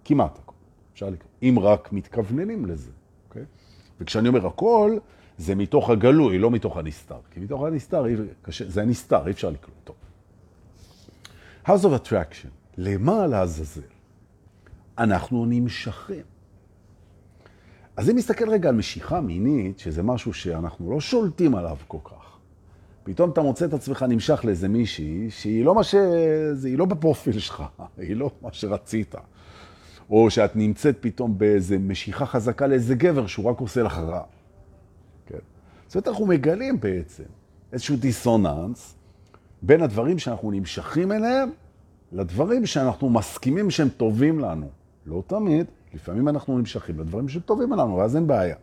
[0.05, 0.55] כמעט הכל.
[0.93, 2.91] אפשר לקרוא, אם רק מתכווננים לזה,
[3.29, 3.43] אוקיי?
[4.01, 4.99] וכשאני אומר הכל,
[5.39, 7.19] זה מתוך הגלוי, לא מתוך הנסתר.
[7.31, 8.05] כי מתוך הנסתר,
[8.67, 9.95] זה הנסתר, אי אפשר לקרוא אותו.
[11.67, 13.81] House of Attraction, למה לעזאזל?
[14.99, 16.30] אנחנו נמשכים.
[17.97, 22.39] אז אם נסתכל רגע על משיכה מינית, שזה משהו שאנחנו לא שולטים עליו כל כך,
[23.03, 25.95] פתאום אתה מוצא את עצמך נמשך לאיזה מישהי שהיא לא מה ש...
[26.65, 27.63] היא לא בפרופיל שלך,
[27.99, 29.15] היא לא מה שרצית.
[30.11, 34.23] או שאת נמצאת פתאום באיזה משיכה חזקה לאיזה גבר שהוא רק עושה לך רע.
[35.27, 35.39] כן.
[35.87, 37.25] זאת אומרת, אנחנו מגלים בעצם
[37.73, 38.95] איזשהו דיסוננס
[39.63, 41.51] בין הדברים שאנחנו נמשכים אליהם
[42.13, 44.69] לדברים שאנחנו מסכימים שהם טובים לנו.
[45.07, 48.57] לא תמיד, לפעמים אנחנו נמשכים לדברים שטובים לנו, ואז אין בעיה.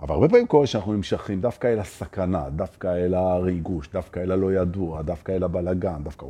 [0.00, 4.52] אבל הרבה פעמים קורה שאנחנו נמשכים דווקא אל הסכנה, דווקא אל הריגוש, דווקא אל הלא
[4.52, 6.26] ידוע, דווקא אל הבלגן, דווקא...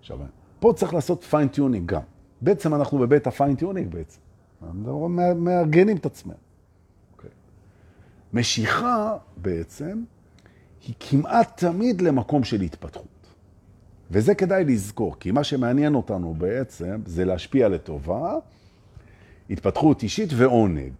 [0.00, 0.18] עכשיו,
[0.60, 2.00] פה צריך לעשות fine tuning גם.
[2.40, 4.20] בעצם אנחנו בבית ה fine tuning בעצם.
[4.62, 6.36] אנחנו מארגנים את עצמנו.
[6.36, 7.16] Okay.
[7.16, 7.30] אוקיי.
[8.32, 10.02] משיכה בעצם
[10.86, 13.11] היא כמעט תמיד למקום של התפתחות.
[14.12, 18.34] וזה כדאי לזכור, כי מה שמעניין אותנו בעצם זה להשפיע לטובה,
[19.50, 20.92] התפתחות אישית ועונג.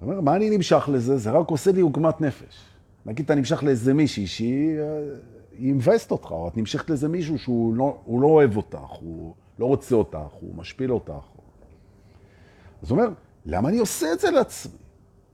[0.00, 1.16] זאת אומרת, מה אני נמשך לזה?
[1.16, 2.64] זה רק עושה לי עוגמת נפש.
[3.06, 7.98] נגיד, אתה נמשך לאיזה מישהי שהיא מבאסת אותך, או את נמשכת לאיזה מישהו שהוא לא,
[8.08, 11.12] לא אוהב אותך, הוא לא רוצה אותך, הוא משפיל אותך.
[12.82, 13.10] אז הוא אומר,
[13.46, 14.78] למה אני עושה את זה לעצמי?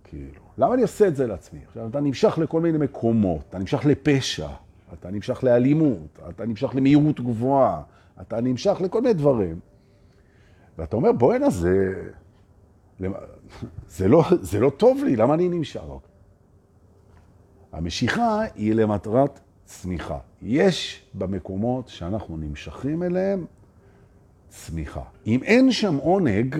[0.04, 1.60] כאילו, למה אני עושה את זה לעצמי?
[1.66, 4.48] עכשיו, אתה נמשך לכל מיני מקומות, אתה נמשך לפשע,
[4.92, 7.82] אתה נמשך לאלימות, אתה נמשך למהירות גבוהה,
[8.20, 9.60] אתה נמשך לכל מיני דברים.
[10.78, 11.94] ואתה אומר, בוא הנה, זה,
[13.88, 15.82] זה, לא, זה לא טוב לי, למה אני נמשך?
[17.72, 20.18] המשיכה היא למטרת צמיחה.
[20.42, 23.46] יש במקומות שאנחנו נמשכים אליהם
[24.48, 25.02] צמיחה.
[25.26, 26.56] אם אין שם עונג,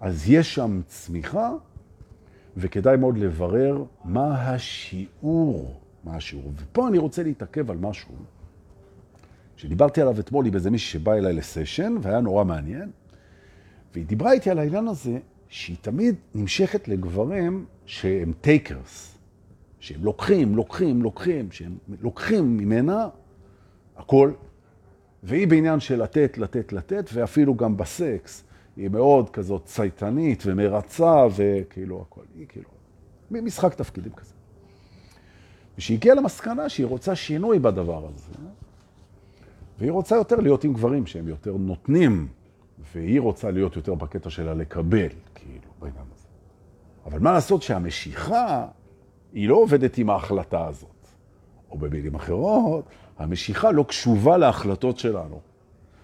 [0.00, 1.50] אז יש שם צמיחה,
[2.56, 6.52] וכדאי מאוד לברר מה השיעור, מה השיעור.
[6.56, 8.14] ופה אני רוצה להתעכב על משהו
[9.56, 12.90] שדיברתי עליו אתמול עם איזה מישהי שבא אליי לסשן, והיה נורא מעניין,
[13.94, 19.18] והיא דיברה איתי על העניין הזה שהיא תמיד נמשכת לגברים שהם טייקרס,
[19.80, 23.08] שהם לוקחים, לוקחים, לוקחים, שהם לוקחים ממנה
[23.96, 24.32] הכל,
[25.22, 28.44] והיא בעניין של לתת, לתת, לתת, ואפילו גם בסקס,
[28.76, 32.68] היא מאוד כזאת צייתנית ומרצה, וכאילו הכל, היא כאילו,
[33.30, 34.39] משחק תפקידים כזה.
[35.78, 38.34] ושהיא הגיעה למסקנה שהיא רוצה שינוי בדבר הזה,
[39.78, 42.28] והיא רוצה יותר להיות עם גברים שהם יותר נותנים,
[42.92, 46.26] והיא רוצה להיות יותר בקטע שלה לקבל, כאילו, בעניין הזה.
[47.06, 48.66] אבל מה לעשות שהמשיכה,
[49.32, 50.90] היא לא עובדת עם ההחלטה הזאת.
[51.70, 52.84] או במילים אחרות,
[53.18, 55.40] המשיכה לא קשובה להחלטות שלנו.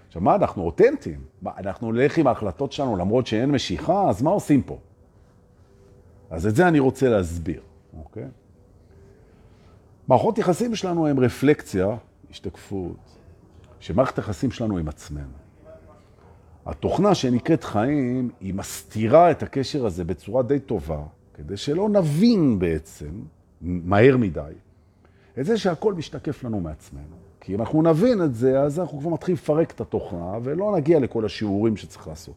[0.07, 1.21] עכשיו, מה, אנחנו אותנטיים?
[1.43, 4.09] מה, אנחנו נלך עם ההחלטות שלנו למרות שאין משיכה?
[4.09, 4.79] אז מה עושים פה?
[6.31, 7.61] אז את זה אני רוצה להסביר,
[7.99, 8.29] אוקיי?
[10.09, 11.97] מערכות יחסים שלנו הן רפלקציה,
[12.31, 12.97] השתקפות,
[13.81, 15.37] שמערכת היחסים שלנו עם עצמנו.
[16.67, 21.03] התוכנה שנקראת חיים, היא מסתירה את הקשר הזה בצורה די טובה,
[21.35, 23.11] כדי שלא נבין בעצם,
[23.61, 24.53] מהר מדי,
[25.39, 27.17] את זה שהכל משתקף לנו מעצמנו.
[27.41, 31.01] כי אם אנחנו נבין את זה, אז אנחנו כבר מתחילים לפרק את התוכנה, ולא נגיע
[31.01, 32.35] לכל השיעורים שצריך לעשות.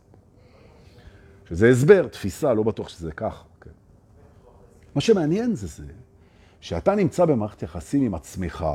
[1.49, 3.43] שזה הסבר, תפיסה, לא בטוח שזה ככה.
[3.62, 3.71] כן.
[4.95, 5.84] מה שמעניין זה זה,
[6.62, 8.65] שאתה נמצא במערכת יחסים עם עצמך,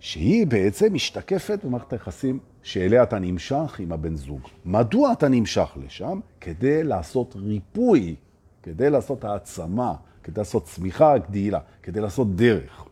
[0.00, 4.40] שהיא בעצם משתקפת במערכת היחסים שאליה אתה נמשך עם הבן זוג.
[4.64, 6.20] מדוע אתה נמשך לשם?
[6.40, 8.16] כדי לעשות ריפוי,
[8.62, 12.84] כדי לעשות העצמה, כדי לעשות צמיחה, גדילה, כדי לעשות דרך.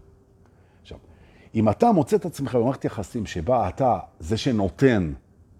[0.82, 0.98] עכשיו,
[1.54, 5.12] אם אתה מוצא את עצמך במערכת יחסים שבה אתה זה שנותן,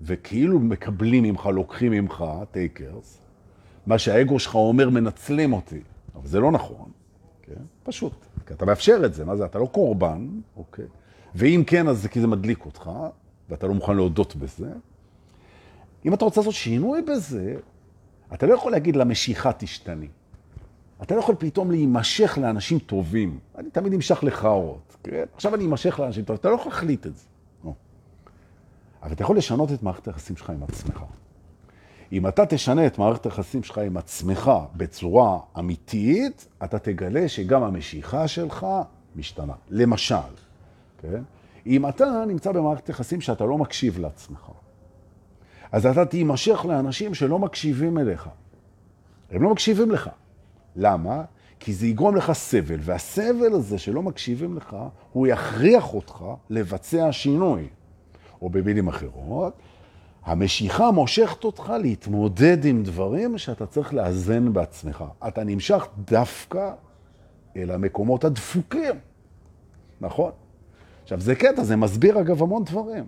[0.02, 3.20] וכאילו מקבלים ממך, לוקחים ממך, טייקרס,
[3.86, 5.80] מה שהאגו שלך אומר, מנצלים אותי,
[6.14, 6.90] אבל זה לא נכון,
[7.54, 7.62] כן?
[7.82, 8.12] פשוט.
[8.46, 9.44] כי אתה מאפשר את זה, מה זה?
[9.44, 10.84] אתה לא קורבן, אוקיי?
[11.34, 12.90] ואם כן, אז זה כי זה מדליק אותך,
[13.48, 14.72] ואתה לא מוכן להודות בזה.
[16.04, 17.56] אם אתה רוצה לעשות שינוי בזה,
[18.34, 20.08] אתה לא יכול להגיד למשיכה תשתני.
[21.02, 23.38] אתה לא יכול פתאום להימשך לאנשים טובים.
[23.58, 25.24] אני תמיד נמשך לחאות, כן?
[25.34, 27.24] עכשיו אני אמשך לאנשים טובים, אתה לא יכול להחליט את זה.
[27.64, 27.72] לא.
[29.02, 31.04] אבל אתה יכול לשנות את מערכת היחסים שלך עם עצמך.
[32.12, 38.28] אם אתה תשנה את מערכת היחסים שלך עם עצמך בצורה אמיתית, אתה תגלה שגם המשיכה
[38.28, 38.66] שלך
[39.16, 39.52] משתנה.
[39.68, 40.14] למשל,
[40.98, 41.22] כן?
[41.66, 44.50] אם אתה נמצא במערכת יחסים שאתה לא מקשיב לעצמך,
[45.72, 48.28] אז אתה תימשך לאנשים שלא מקשיבים אליך.
[49.30, 50.10] הם לא מקשיבים לך.
[50.76, 51.22] למה?
[51.60, 54.76] כי זה יגרום לך סבל, והסבל הזה שלא מקשיבים לך,
[55.12, 57.68] הוא יכריח אותך לבצע שינוי.
[58.42, 59.52] או במילים אחרות,
[60.24, 65.04] המשיכה מושכת אותך להתמודד עם דברים שאתה צריך לאזן בעצמך.
[65.28, 66.72] אתה נמשך דווקא
[67.56, 68.94] אל המקומות הדפוקים,
[70.00, 70.32] נכון?
[71.02, 73.06] עכשיו, זה קטע, זה מסביר אגב המון דברים.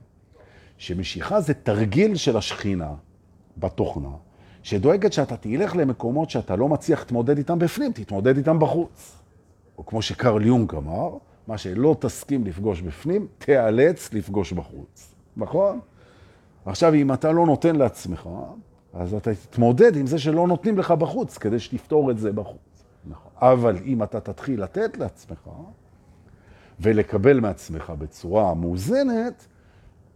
[0.78, 2.90] שמשיכה זה תרגיל של השכינה
[3.56, 4.08] בתוכנה,
[4.62, 9.16] שדואגת שאתה תלך למקומות שאתה לא מצליח להתמודד איתם בפנים, תתמודד איתם בחוץ.
[9.78, 15.14] או כמו שקרל יונג אמר, מה שלא תסכים לפגוש בפנים, תיאלץ לפגוש בחוץ.
[15.36, 15.80] נכון?
[16.66, 18.28] עכשיו, אם אתה לא נותן לעצמך,
[18.94, 22.84] אז אתה תתמודד עם זה שלא נותנים לך בחוץ, כדי שתפתור את זה בחוץ.
[23.10, 23.32] נכון.
[23.36, 25.48] אבל אם אתה תתחיל לתת לעצמך,
[26.80, 29.46] ולקבל מעצמך בצורה מאוזנת,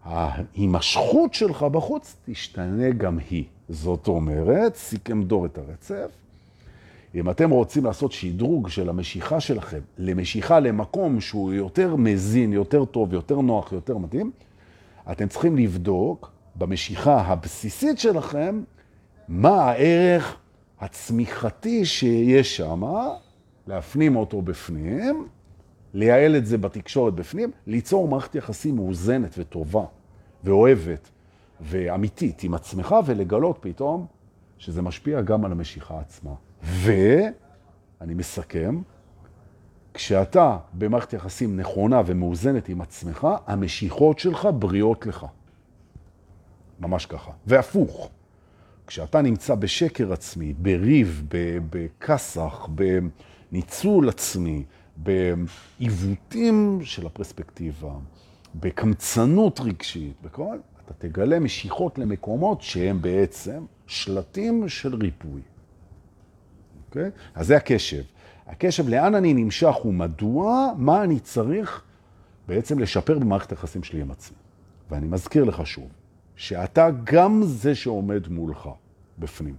[0.05, 3.45] ההימשכות שלך בחוץ תשתנה גם היא.
[3.69, 6.11] זאת אומרת, סיכם דור את הרצף.
[7.15, 13.13] אם אתם רוצים לעשות שדרוג של המשיכה שלכם למשיכה למקום שהוא יותר מזין, יותר טוב,
[13.13, 14.31] יותר נוח, יותר מתאים,
[15.11, 18.63] אתם צריכים לבדוק במשיכה הבסיסית שלכם
[19.29, 20.37] מה הערך
[20.81, 22.83] הצמיחתי שיש שם,
[23.67, 25.29] להפנים אותו בפנים,
[25.95, 29.85] לייעל את זה בתקשורת בפנים, ליצור מערכת יחסים מאוזנת וטובה
[30.45, 31.11] ואוהבת
[31.61, 34.07] ואמיתית עם עצמך ולגלות פתאום
[34.59, 36.33] שזה משפיע גם על המשיכה עצמה.
[36.63, 38.81] ואני מסכם,
[39.95, 45.27] כשאתה במערכת יחסים נכונה ומאוזנת עם עצמך, המשיכות שלך בריאות לך.
[46.81, 47.31] ממש ככה.
[47.47, 48.11] והפוך,
[48.87, 51.27] כשאתה נמצא בשקר עצמי, בריב,
[51.71, 52.69] בכסח,
[53.53, 54.65] בניצול עצמי,
[54.97, 57.93] בעיוותים של הפרספקטיבה,
[58.55, 65.41] בקמצנות רגשית, בכל, אתה תגלה משיכות למקומות שהם בעצם שלטים של ריפוי.
[66.89, 67.11] אוקיי?
[67.35, 68.03] אז זה הקשב.
[68.47, 71.83] הקשב לאן אני נמשך ומדוע, מה אני צריך
[72.49, 74.37] בעצם לשפר במערכת היחסים שלי עם עצמי.
[74.91, 75.89] ואני מזכיר לך שוב,
[76.37, 78.69] שאתה גם זה שעומד מולך
[79.19, 79.57] בפנים,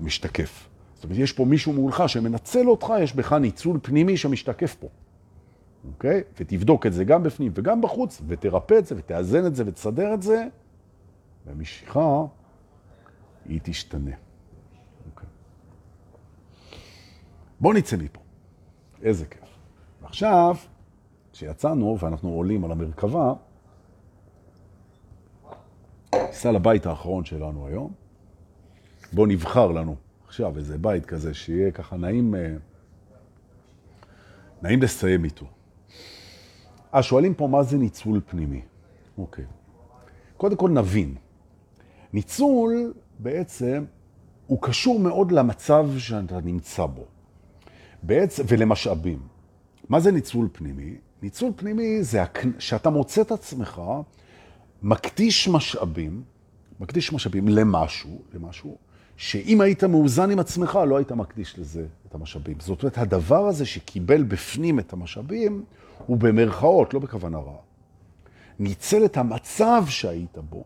[0.00, 0.68] משתקף.
[0.94, 4.88] זאת אומרת, יש פה מישהו מולך שמנצל אותך, יש בך ניצול פנימי שמשתקף פה.
[5.88, 6.22] אוקיי?
[6.40, 10.22] ותבדוק את זה גם בפנים וגם בחוץ, ותרפא את זה, ותאזן את זה, ותסדר את
[10.22, 10.46] זה,
[11.46, 12.24] והמשיכה,
[13.44, 14.10] היא תשתנה.
[15.10, 15.28] אוקיי.
[17.60, 18.20] בואו נצא מפה.
[19.02, 19.48] איזה כיף.
[20.02, 20.56] עכשיו,
[21.32, 23.32] כשיצאנו ואנחנו עולים על המרכבה,
[26.26, 27.92] ניסע לבית האחרון שלנו היום,
[29.12, 32.54] בואו נבחר לנו עכשיו איזה בית כזה שיהיה ככה נעים, אה,
[34.62, 35.46] נעים לסיים איתו.
[36.92, 38.60] אז שואלים פה מה זה ניצול פנימי.
[39.18, 39.44] אוקיי.
[40.36, 41.14] קודם כל נבין.
[42.12, 43.84] ניצול בעצם
[44.46, 47.04] הוא קשור מאוד למצב שאתה נמצא בו.
[48.02, 49.18] בעצם, ולמשאבים.
[49.88, 50.96] מה זה ניצול פנימי?
[51.22, 52.22] ניצול פנימי זה
[52.58, 53.82] שאתה מוצא את עצמך
[54.82, 56.22] מקדיש משאבים,
[56.80, 58.76] מקדיש משאבים למשהו, למשהו,
[59.16, 62.56] שאם היית מאוזן עם עצמך, לא היית מקדיש לזה את המשאבים.
[62.60, 65.64] זאת אומרת, הדבר הזה שקיבל בפנים את המשאבים,
[66.06, 67.56] הוא במרכאות, לא בכוונה רעה.
[68.58, 70.64] ניצל את המצב שהיית בו,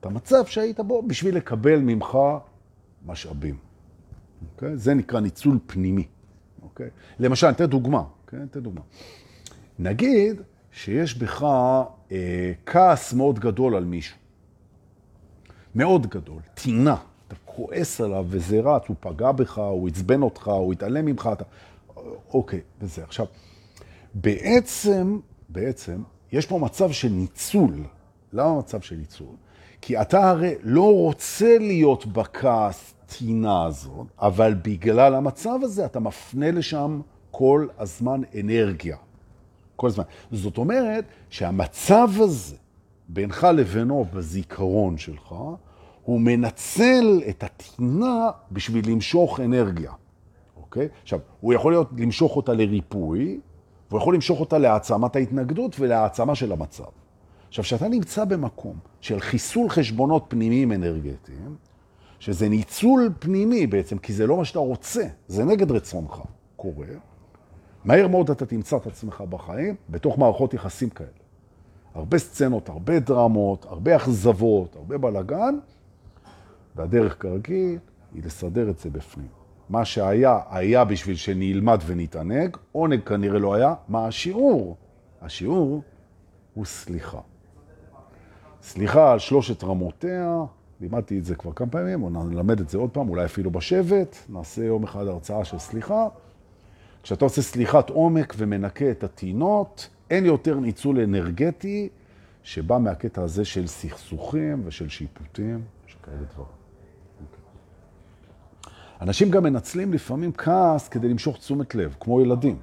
[0.00, 2.18] את המצב שהיית בו, בשביל לקבל ממך
[3.06, 3.56] משאבים.
[4.54, 4.76] אוקיי?
[4.76, 6.06] זה נקרא ניצול פנימי.
[6.62, 6.88] אוקיי?
[7.18, 8.02] למשל, אני אתן דוגמה.
[8.22, 8.38] אוקיי?
[8.50, 8.80] אתן דוגמה.
[9.78, 10.42] נגיד
[10.72, 11.42] שיש בך
[12.12, 14.16] אה, כעס מאוד גדול על מישהו.
[15.74, 16.96] מאוד גדול, טינה.
[17.28, 21.44] אתה כועס עליו וזה רץ, הוא פגע בך, הוא עצבן אותך, הוא התעלם ממך, אתה...
[22.34, 23.04] אוקיי, וזה.
[23.04, 23.26] עכשיו,
[24.14, 26.02] בעצם, בעצם,
[26.32, 27.74] יש פה מצב של ניצול.
[28.32, 29.34] למה מצב של ניצול?
[29.80, 36.50] כי אתה הרי לא רוצה להיות בכעס טינה הזאת, אבל בגלל המצב הזה אתה מפנה
[36.50, 38.96] לשם כל הזמן אנרגיה.
[39.80, 40.04] כל הזמן.
[40.32, 42.56] זאת אומרת שהמצב הזה
[43.08, 45.34] בינך לבינו בזיכרון שלך,
[46.02, 49.92] הוא מנצל את הטינה בשביל למשוך אנרגיה,
[50.56, 50.88] אוקיי?
[51.02, 53.40] עכשיו, הוא יכול להיות, למשוך אותה לריפוי,
[53.90, 56.84] והוא יכול למשוך אותה להעצמת ההתנגדות ולהעצמה של המצב.
[57.48, 61.56] עכשיו, כשאתה נמצא במקום של חיסול חשבונות פנימיים אנרגטיים,
[62.18, 66.22] שזה ניצול פנימי בעצם, כי זה לא מה שאתה רוצה, זה נגד רצונך,
[66.56, 66.86] קורה,
[67.84, 71.08] מהר מאוד אתה תמצא את עצמך בחיים בתוך מערכות יחסים כאלה.
[71.94, 75.58] הרבה סצנות, הרבה דרמות, הרבה אכזבות, הרבה בלגן,
[76.76, 77.78] והדרך כרגיל
[78.14, 79.28] היא לסדר את זה בפנים.
[79.68, 83.74] מה שהיה, היה בשביל שנלמד ונתענג, עונג כנראה לא היה.
[83.88, 84.76] מה השיעור?
[85.22, 85.82] השיעור
[86.54, 87.20] הוא סליחה.
[88.62, 90.44] סליחה על שלושת רמותיה,
[90.80, 94.16] לימדתי את זה כבר כמה פעמים, או נלמד את זה עוד פעם, אולי אפילו בשבט,
[94.28, 96.08] נעשה יום אחד הרצאה של סליחה.
[97.02, 101.88] כשאתה עושה סליחת עומק ומנקה את הטינות, אין יותר ניצול אנרגטי
[102.42, 106.60] שבא מהקטע הזה של סכסוכים ושל שיפוטים, שכאלה דברים.
[109.00, 112.58] אנשים גם מנצלים לפעמים כעס כדי למשוך תשומת לב, כמו ילדים.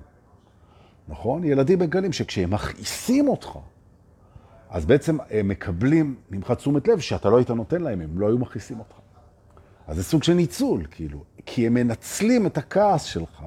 [1.08, 1.44] נכון?
[1.44, 3.58] ילדים מגלים שכשהם מכעיסים אותך,
[4.70, 8.38] אז בעצם הם מקבלים ממך תשומת לב שאתה לא היית נותן להם, הם לא היו
[8.38, 8.96] מכעיסים אותך.
[9.88, 13.44] אז זה סוג של ניצול, כאילו, כי הם מנצלים את הכעס שלך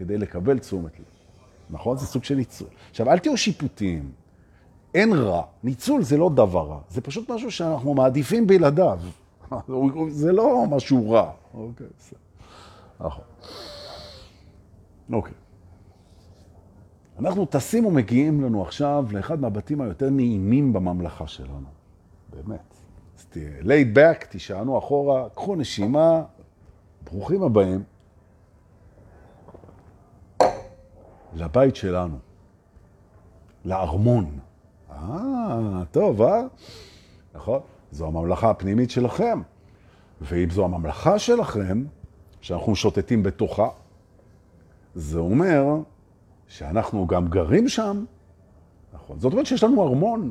[0.00, 1.04] כדי לקבל תשומת לב.
[1.70, 1.96] נכון?
[1.96, 2.68] זה סוג של ניצול.
[2.90, 4.10] עכשיו, אל תהיו שיפוטיים.
[4.94, 5.42] אין רע.
[5.64, 9.00] ניצול זה לא דבר רע, זה פשוט משהו שאנחנו מעדיפים בלעדיו.
[10.08, 11.30] זה לא משהו רע.
[11.54, 12.18] אוקיי, בסדר.
[13.00, 13.24] נכון.
[15.12, 15.34] אוקיי.
[17.18, 21.66] אנחנו טסים ומגיעים לנו עכשיו לאחד מהבתים היותר נעימים בממלכה שלנו.
[22.30, 22.74] באמת.
[23.18, 26.22] אז תהיה laid back, תישענו אחורה, קחו נשימה,
[27.04, 27.82] ברוכים הבאים
[31.34, 32.18] לבית שלנו,
[33.64, 34.38] לארמון.
[34.90, 36.42] אה, טוב, אה?
[37.34, 37.60] נכון?
[37.92, 39.42] זו הממלכה הפנימית שלכם.
[40.20, 41.84] ואם זו הממלכה שלכם,
[42.40, 43.68] שאנחנו שוטטים בתוכה,
[44.94, 45.64] זה אומר
[46.48, 48.04] שאנחנו גם גרים שם.
[48.94, 49.20] נכון.
[49.20, 50.30] זאת אומרת שיש לנו ארמון.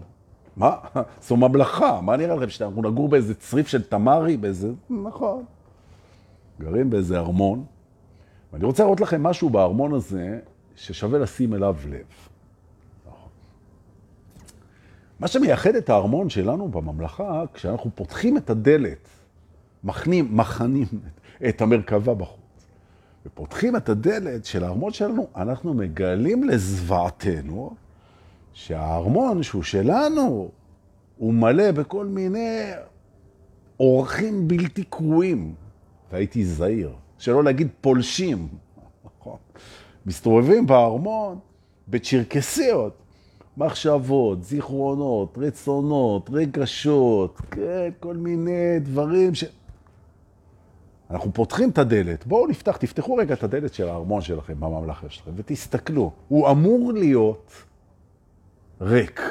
[0.57, 0.75] מה?
[1.27, 2.01] זו ממלכה.
[2.01, 2.49] מה נראה לכם?
[2.49, 4.71] שאנחנו נגור באיזה צריף של תמרי, באיזה...
[4.89, 5.43] נכון.
[6.59, 7.63] גרים באיזה ארמון.
[8.53, 10.39] ואני רוצה לראות לכם משהו בארמון הזה
[10.79, 12.05] ששווה לשים אליו לב.
[15.19, 19.07] מה שמייחד את הארמון שלנו בממלכה, כשאנחנו פותחים את הדלת,
[19.83, 20.87] מכנים, מכנים
[21.49, 22.65] את המרכבה בחוץ,
[23.25, 27.75] ופותחים את הדלת של הארמון שלנו, אנחנו מגלים לזוועתנו
[28.53, 30.51] שהארמון שהוא שלנו,
[31.17, 32.71] הוא מלא בכל מיני
[33.79, 35.53] אורחים בלתי קרואים,
[36.11, 38.47] והייתי זהיר, שלא להגיד פולשים,
[39.05, 39.37] נכון?
[40.05, 41.39] מסתובבים בארמון
[41.87, 42.97] בצ'רקסיות,
[43.57, 49.43] מחשבות, זיכרונות, רצונות, רגשות, כן, כל מיני דברים ש...
[51.09, 55.31] אנחנו פותחים את הדלת, בואו נפתח, תפתחו רגע את הדלת של הארמון שלכם בממלכה שלכם
[55.35, 57.51] ותסתכלו, הוא אמור להיות
[58.81, 59.21] ריק.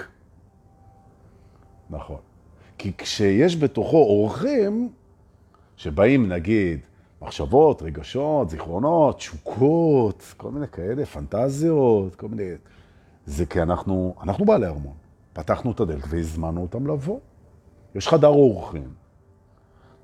[1.90, 2.16] נכון.
[2.78, 4.88] כי כשיש בתוכו אורחים
[5.76, 6.80] שבאים נגיד
[7.22, 12.50] מחשבות, רגשות, זיכרונות, תשוקות, כל מיני כאלה, פנטזיות, כל מיני...
[13.26, 14.94] זה כי אנחנו, אנחנו בעלי ארמון.
[15.32, 17.18] פתחנו את הדלת והזמנו אותם לבוא.
[17.94, 18.88] יש חדר אורחים.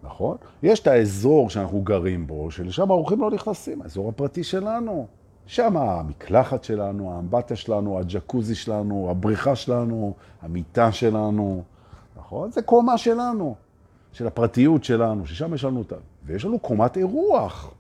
[0.03, 0.37] נכון?
[0.62, 5.07] יש את האזור שאנחנו גרים בו, שלשם האורחים לא נכנסים, האזור הפרטי שלנו.
[5.47, 11.62] שם המקלחת שלנו, האמבטיה שלנו, הג'קוזי שלנו, הבריכה שלנו, המיטה שלנו,
[12.17, 12.51] נכון?
[12.51, 13.55] זה קומה שלנו,
[14.12, 15.97] של הפרטיות שלנו, ששם יש לנו אותה.
[16.27, 17.75] ויש לנו קומת אירוח.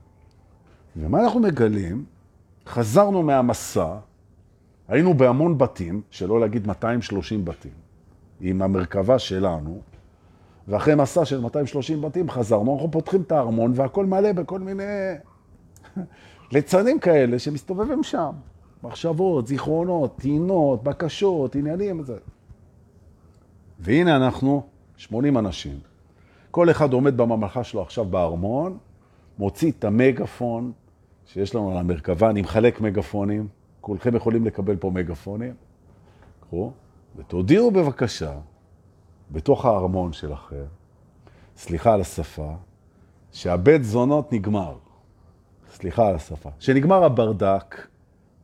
[0.96, 2.04] ומה אנחנו מגלים?
[2.66, 3.96] חזרנו מהמסע,
[4.88, 7.72] היינו בהמון בתים, שלא להגיד 230 בתים,
[8.40, 9.80] עם המרכבה שלנו,
[10.68, 14.82] ואחרי מסע של 230 בתים חזרנו, אנחנו פותחים את הארמון והכל מלא בכל מיני
[16.52, 18.30] ליצנים כאלה שמסתובבים שם.
[18.82, 22.16] מחשבות, זיכרונות, טינות, בקשות, עניינים וזה.
[23.78, 24.62] והנה אנחנו,
[24.96, 25.78] 80 אנשים.
[26.54, 28.78] כל אחד עומד בממלכה שלו עכשיו בארמון,
[29.38, 30.72] מוציא את המגפון
[31.26, 33.48] שיש לנו על המרכבה, אני מחלק מגפונים,
[33.80, 35.54] כולכם יכולים לקבל פה מגפונים.
[36.40, 36.72] קחו,
[37.16, 38.32] ותודיעו בבקשה
[39.30, 40.64] בתוך הארמון שלכם,
[41.56, 42.54] סליחה על השפה,
[43.32, 44.76] שהבית זונות נגמר.
[45.70, 46.50] סליחה על השפה.
[46.58, 47.86] שנגמר הברדק,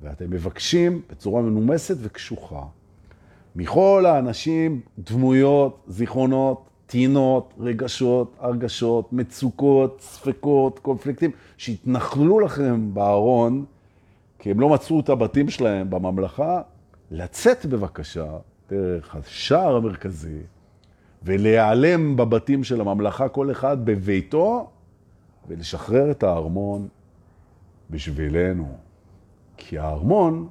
[0.00, 2.62] ואתם מבקשים בצורה מנומסת וקשוחה
[3.56, 13.64] מכל האנשים דמויות, זיכרונות, טינות, רגשות, הרגשות, מצוקות, ספקות, קונפליקטים, שהתנחלו לכם בארון,
[14.38, 16.62] כי הם לא מצאו את הבתים שלהם בממלכה,
[17.11, 18.26] לצאת בבקשה
[18.70, 20.38] דרך השער המרכזי,
[21.22, 24.70] ולהיעלם בבתים של הממלכה, כל אחד בביתו,
[25.49, 26.88] ולשחרר את הארמון
[27.91, 28.68] בשבילנו.
[29.57, 30.49] כי הארמון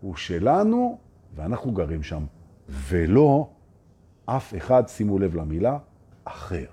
[0.00, 0.98] הוא שלנו,
[1.34, 2.22] ואנחנו גרים שם,
[2.68, 3.48] ולא
[4.26, 5.78] אף אחד, שימו לב למילה,
[6.24, 6.66] אחר.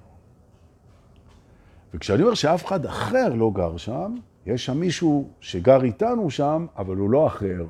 [1.94, 6.96] וכשאני אומר שאף אחד אחר לא גר שם, יש שם מישהו שגר איתנו שם, אבל
[6.96, 7.66] הוא לא אחר.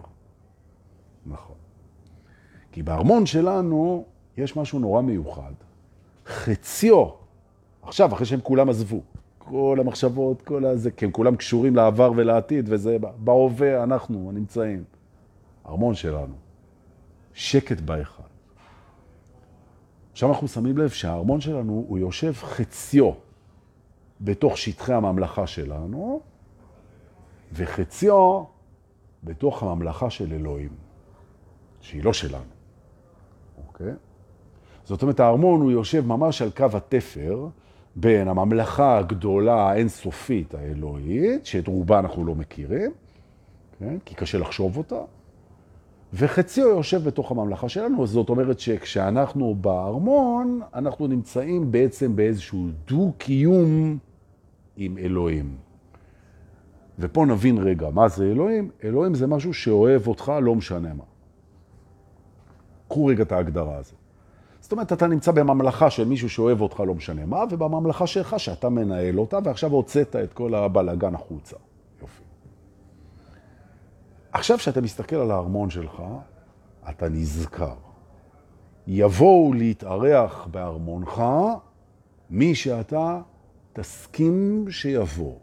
[1.26, 1.56] נכון.
[2.72, 4.06] כי בארמון שלנו
[4.38, 5.54] יש משהו נורא מיוחד.
[6.26, 7.06] חציו,
[7.82, 9.02] עכשיו, אחרי שהם כולם עזבו,
[9.38, 14.84] כל המחשבות, כל הזה, כי הם כולם קשורים לעבר ולעתיד, וזה בהווה אנחנו נמצאים.
[15.66, 16.34] ארמון שלנו.
[17.34, 18.29] שקט באחד.
[20.20, 23.12] עכשיו אנחנו שמים לב שהארמון שלנו, הוא יושב חציו
[24.22, 26.22] בתוך שטחי הממלכה שלנו,
[27.54, 28.44] וחציו
[29.24, 30.70] בתוך הממלכה של אלוהים,
[31.82, 32.44] שהיא לא שלנו.
[33.68, 33.94] אוקיי?
[34.84, 37.48] זאת אומרת, הארמון הוא יושב ממש על קו התפר
[37.96, 42.92] בין הממלכה הגדולה האינסופית האלוהית, שאת רובה אנחנו לא מכירים,
[43.80, 43.98] כן?
[44.06, 45.02] כי קשה לחשוב אותה,
[46.14, 53.98] וחציו יושב בתוך הממלכה שלנו, זאת אומרת שכשאנחנו בארמון, אנחנו נמצאים בעצם באיזשהו דו-קיום
[54.78, 55.56] עם אלוהים.
[57.00, 58.70] ופה נבין רגע, מה זה אלוהים?
[58.84, 61.04] אלוהים זה משהו שאוהב אותך, לא משנה מה.
[62.88, 63.96] קחו רגע את ההגדרה הזאת.
[64.60, 68.70] זאת אומרת, אתה נמצא בממלכה של מישהו שאוהב אותך, לא משנה מה, ובממלכה שלך שאתה
[68.70, 71.56] מנהל אותה, ועכשיו הוצאת את כל הבלגן החוצה.
[74.32, 76.04] עכשיו, כשאתה מסתכל על הארמון שלך,
[76.90, 77.76] אתה נזכר.
[78.88, 81.22] יבואו להתארח בארמונך
[82.30, 83.22] מי שאתה
[83.74, 85.36] תסכים שיבוא.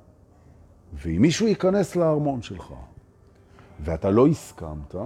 [0.93, 2.75] ואם מישהו ייכנס לארמון שלך,
[3.81, 4.99] ואתה לא הסכמת, אתה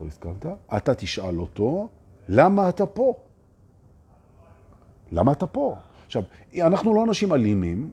[0.00, 1.88] לא הסכמת, אתה תשאל אותו,
[2.28, 3.14] למה אתה פה?
[5.12, 5.76] למה אתה פה?
[6.06, 6.22] עכשיו,
[6.60, 7.90] אנחנו לא אנשים אלימים,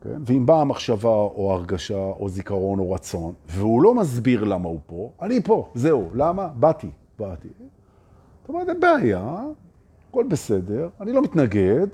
[0.00, 0.20] כן?
[0.26, 5.10] ואם באה מחשבה או הרגשה או זיכרון או רצון, והוא לא מסביר למה הוא פה,
[5.22, 6.10] אני פה, זהו.
[6.14, 6.48] למה?
[6.48, 7.48] באתי, באתי.
[8.40, 9.36] זאת אומרת, אין בעיה,
[10.10, 11.86] הכל בסדר, אני לא מתנגד,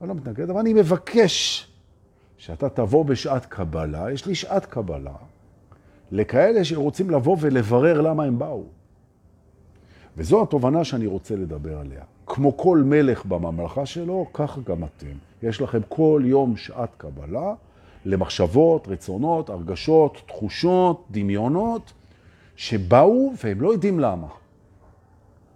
[0.00, 1.68] אני לא מתנגד, אבל אני מבקש
[2.36, 5.14] שאתה תבוא בשעת קבלה, יש לי שעת קבלה,
[6.12, 8.64] לכאלה שרוצים לבוא ולברר למה הם באו.
[10.16, 12.02] וזו התובנה שאני רוצה לדבר עליה.
[12.26, 15.27] כמו כל מלך בממלכה שלו, כך גם אתם.
[15.42, 17.54] יש לכם כל יום שעת קבלה
[18.04, 21.92] למחשבות, רצונות, הרגשות, תחושות, דמיונות,
[22.56, 24.26] שבאו והם לא יודעים למה.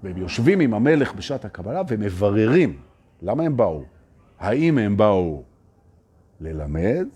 [0.02, 2.78] והם יושבים עם המלך בשעת הקבלה ומבררים
[3.22, 3.82] למה הם באו.
[4.38, 5.42] האם הם באו
[6.40, 7.06] ללמד?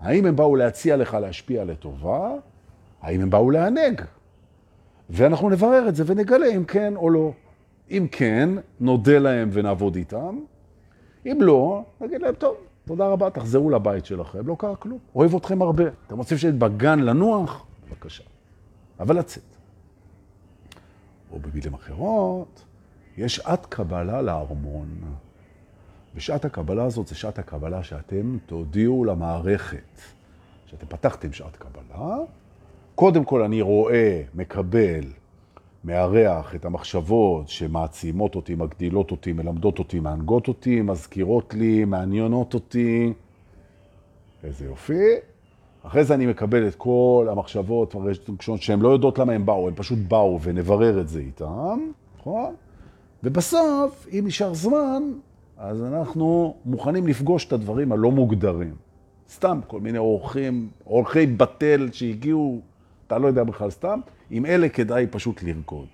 [0.00, 2.30] האם הם באו להציע לך להשפיע לטובה?
[3.02, 4.02] האם הם באו לענג?
[5.10, 7.32] ואנחנו נברר את זה ונגלה אם כן או לא.
[7.90, 8.48] אם כן,
[8.80, 10.38] נודה להם ונעבוד איתם.
[11.26, 12.56] אם לא, נגיד להם, טוב,
[12.86, 14.98] תודה רבה, תחזרו לבית שלכם, לא קרה כלום.
[15.14, 15.84] אוהב אתכם הרבה.
[16.06, 17.66] אתם רוצים שאת בגן לנוח?
[17.88, 18.24] בבקשה.
[19.00, 19.42] אבל לצאת.
[21.32, 22.64] או במילים אחרות,
[23.16, 24.88] יש שעת קבלה לארמון.
[26.14, 30.00] ושעת הקבלה הזאת זה שעת הקבלה שאתם תודיעו למערכת.
[30.66, 32.16] שאתם פתחתם שעת קבלה,
[32.94, 35.04] קודם כל אני רואה, מקבל,
[35.84, 43.12] מארח את המחשבות שמעצימות אותי, מגדילות אותי, מלמדות אותי, מענגות אותי, מזכירות לי, מעניינות אותי.
[44.44, 45.04] איזה יופי.
[45.82, 47.94] אחרי זה אני מקבל את כל המחשבות
[48.56, 51.78] שהן לא יודעות למה הן באו, הן פשוט באו ונברר את זה איתם,
[52.18, 52.54] נכון?
[53.22, 55.02] ובסוף, אם נשאר זמן,
[55.56, 58.74] אז אנחנו מוכנים לפגוש את הדברים הלא מוגדרים.
[59.30, 62.60] סתם כל מיני אורחים, אורחי בטל שהגיעו
[63.06, 64.00] אתה לא יודע בכלל סתם,
[64.34, 65.86] עם אלה כדאי פשוט לרקוד.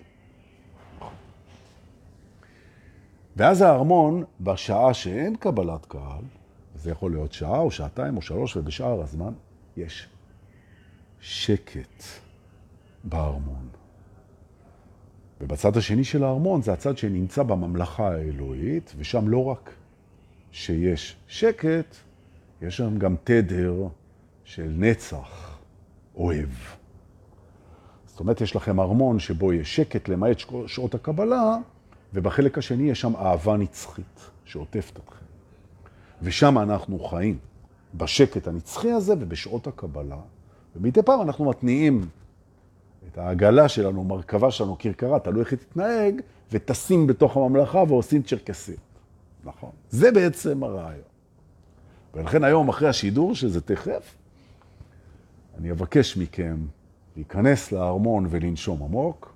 [3.36, 6.24] ואז הארמון, בשעה שאין קבלת קהל,
[6.74, 9.32] זה יכול להיות שעה או שעתיים או שלוש, ובשאר הזמן
[9.76, 10.08] יש
[11.20, 12.02] שקט
[13.04, 13.68] בארמון.
[15.40, 19.74] ובצד השני של הארמון זה הצד שנמצא בממלכה האלוהית, ושם לא רק
[20.52, 21.96] שיש שקט,
[22.62, 23.88] יש שם גם תדר
[24.44, 25.58] של נצח
[26.14, 26.77] אוהב.
[28.18, 31.56] זאת אומרת, יש לכם ארמון שבו יש שקט למעט שעות הקבלה,
[32.14, 35.24] ובחלק השני יש שם אהבה נצחית שעוטפת אתכם.
[36.22, 37.38] ושם אנחנו חיים,
[37.94, 40.16] בשקט הנצחי הזה ובשעות הקבלה,
[40.76, 42.08] ומדי פעם אנחנו מתניעים
[43.08, 46.20] את העגלה שלנו, מרכבה שלנו, כרכרה, תלוי איך היא תתנהג,
[46.52, 48.76] וטסים בתוך הממלכה ועושים צ'רקסים.
[49.44, 49.70] נכון.
[49.90, 51.02] זה בעצם הרעיון.
[52.14, 54.14] ולכן היום, אחרי השידור, שזה תכף,
[55.58, 56.56] אני אבקש מכם
[57.18, 59.34] להיכנס לארמון ולנשום עמוק,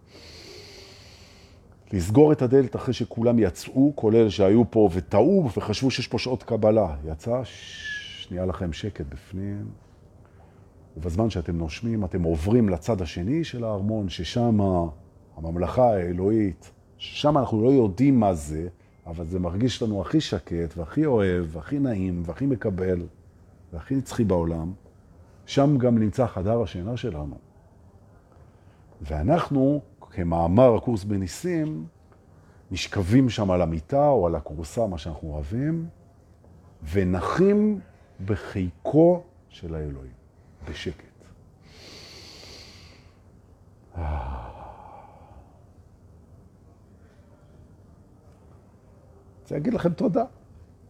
[1.92, 6.96] לסגור את הדלת אחרי שכולם יצאו, כולל שהיו פה וטעו וחשבו שיש פה שעות קבלה.
[7.04, 9.66] יצא, שנייה לכם שקט בפנים,
[10.96, 14.58] ובזמן שאתם נושמים אתם עוברים לצד השני של הארמון, ששם
[15.36, 18.68] הממלכה האלוהית, שם אנחנו לא יודעים מה זה,
[19.06, 23.06] אבל זה מרגיש לנו הכי שקט והכי אוהב והכי נעים והכי מקבל
[23.72, 24.72] והכי נצחי בעולם.
[25.46, 27.51] שם גם נמצא חדר השינה שלנו.
[29.02, 29.80] ואנחנו,
[30.10, 31.86] כמאמר הקורס בניסים,
[32.70, 35.88] נשכבים שם על המיטה או על הקורסה, מה שאנחנו אוהבים,
[36.92, 37.80] ונחים
[38.24, 40.12] בחיקו של האלוהים,
[40.68, 41.12] בשקט.
[49.42, 50.24] רוצה להגיד לכם תודה.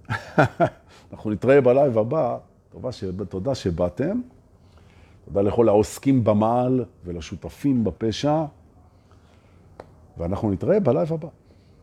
[1.13, 2.39] אנחנו נתראה בלייב הבא,
[3.29, 4.21] תודה שבאתם.
[5.25, 8.45] תודה לכל העוסקים במעל ולשותפים בפשע,
[10.19, 11.29] ואנחנו נתראה בלייב הבא.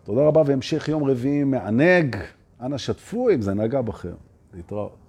[0.03, 2.15] תודה רבה והמשך יום רביעי מענג.
[2.61, 4.13] אנא שתפו אם זה נגע בכם.
[4.53, 5.08] להתראות.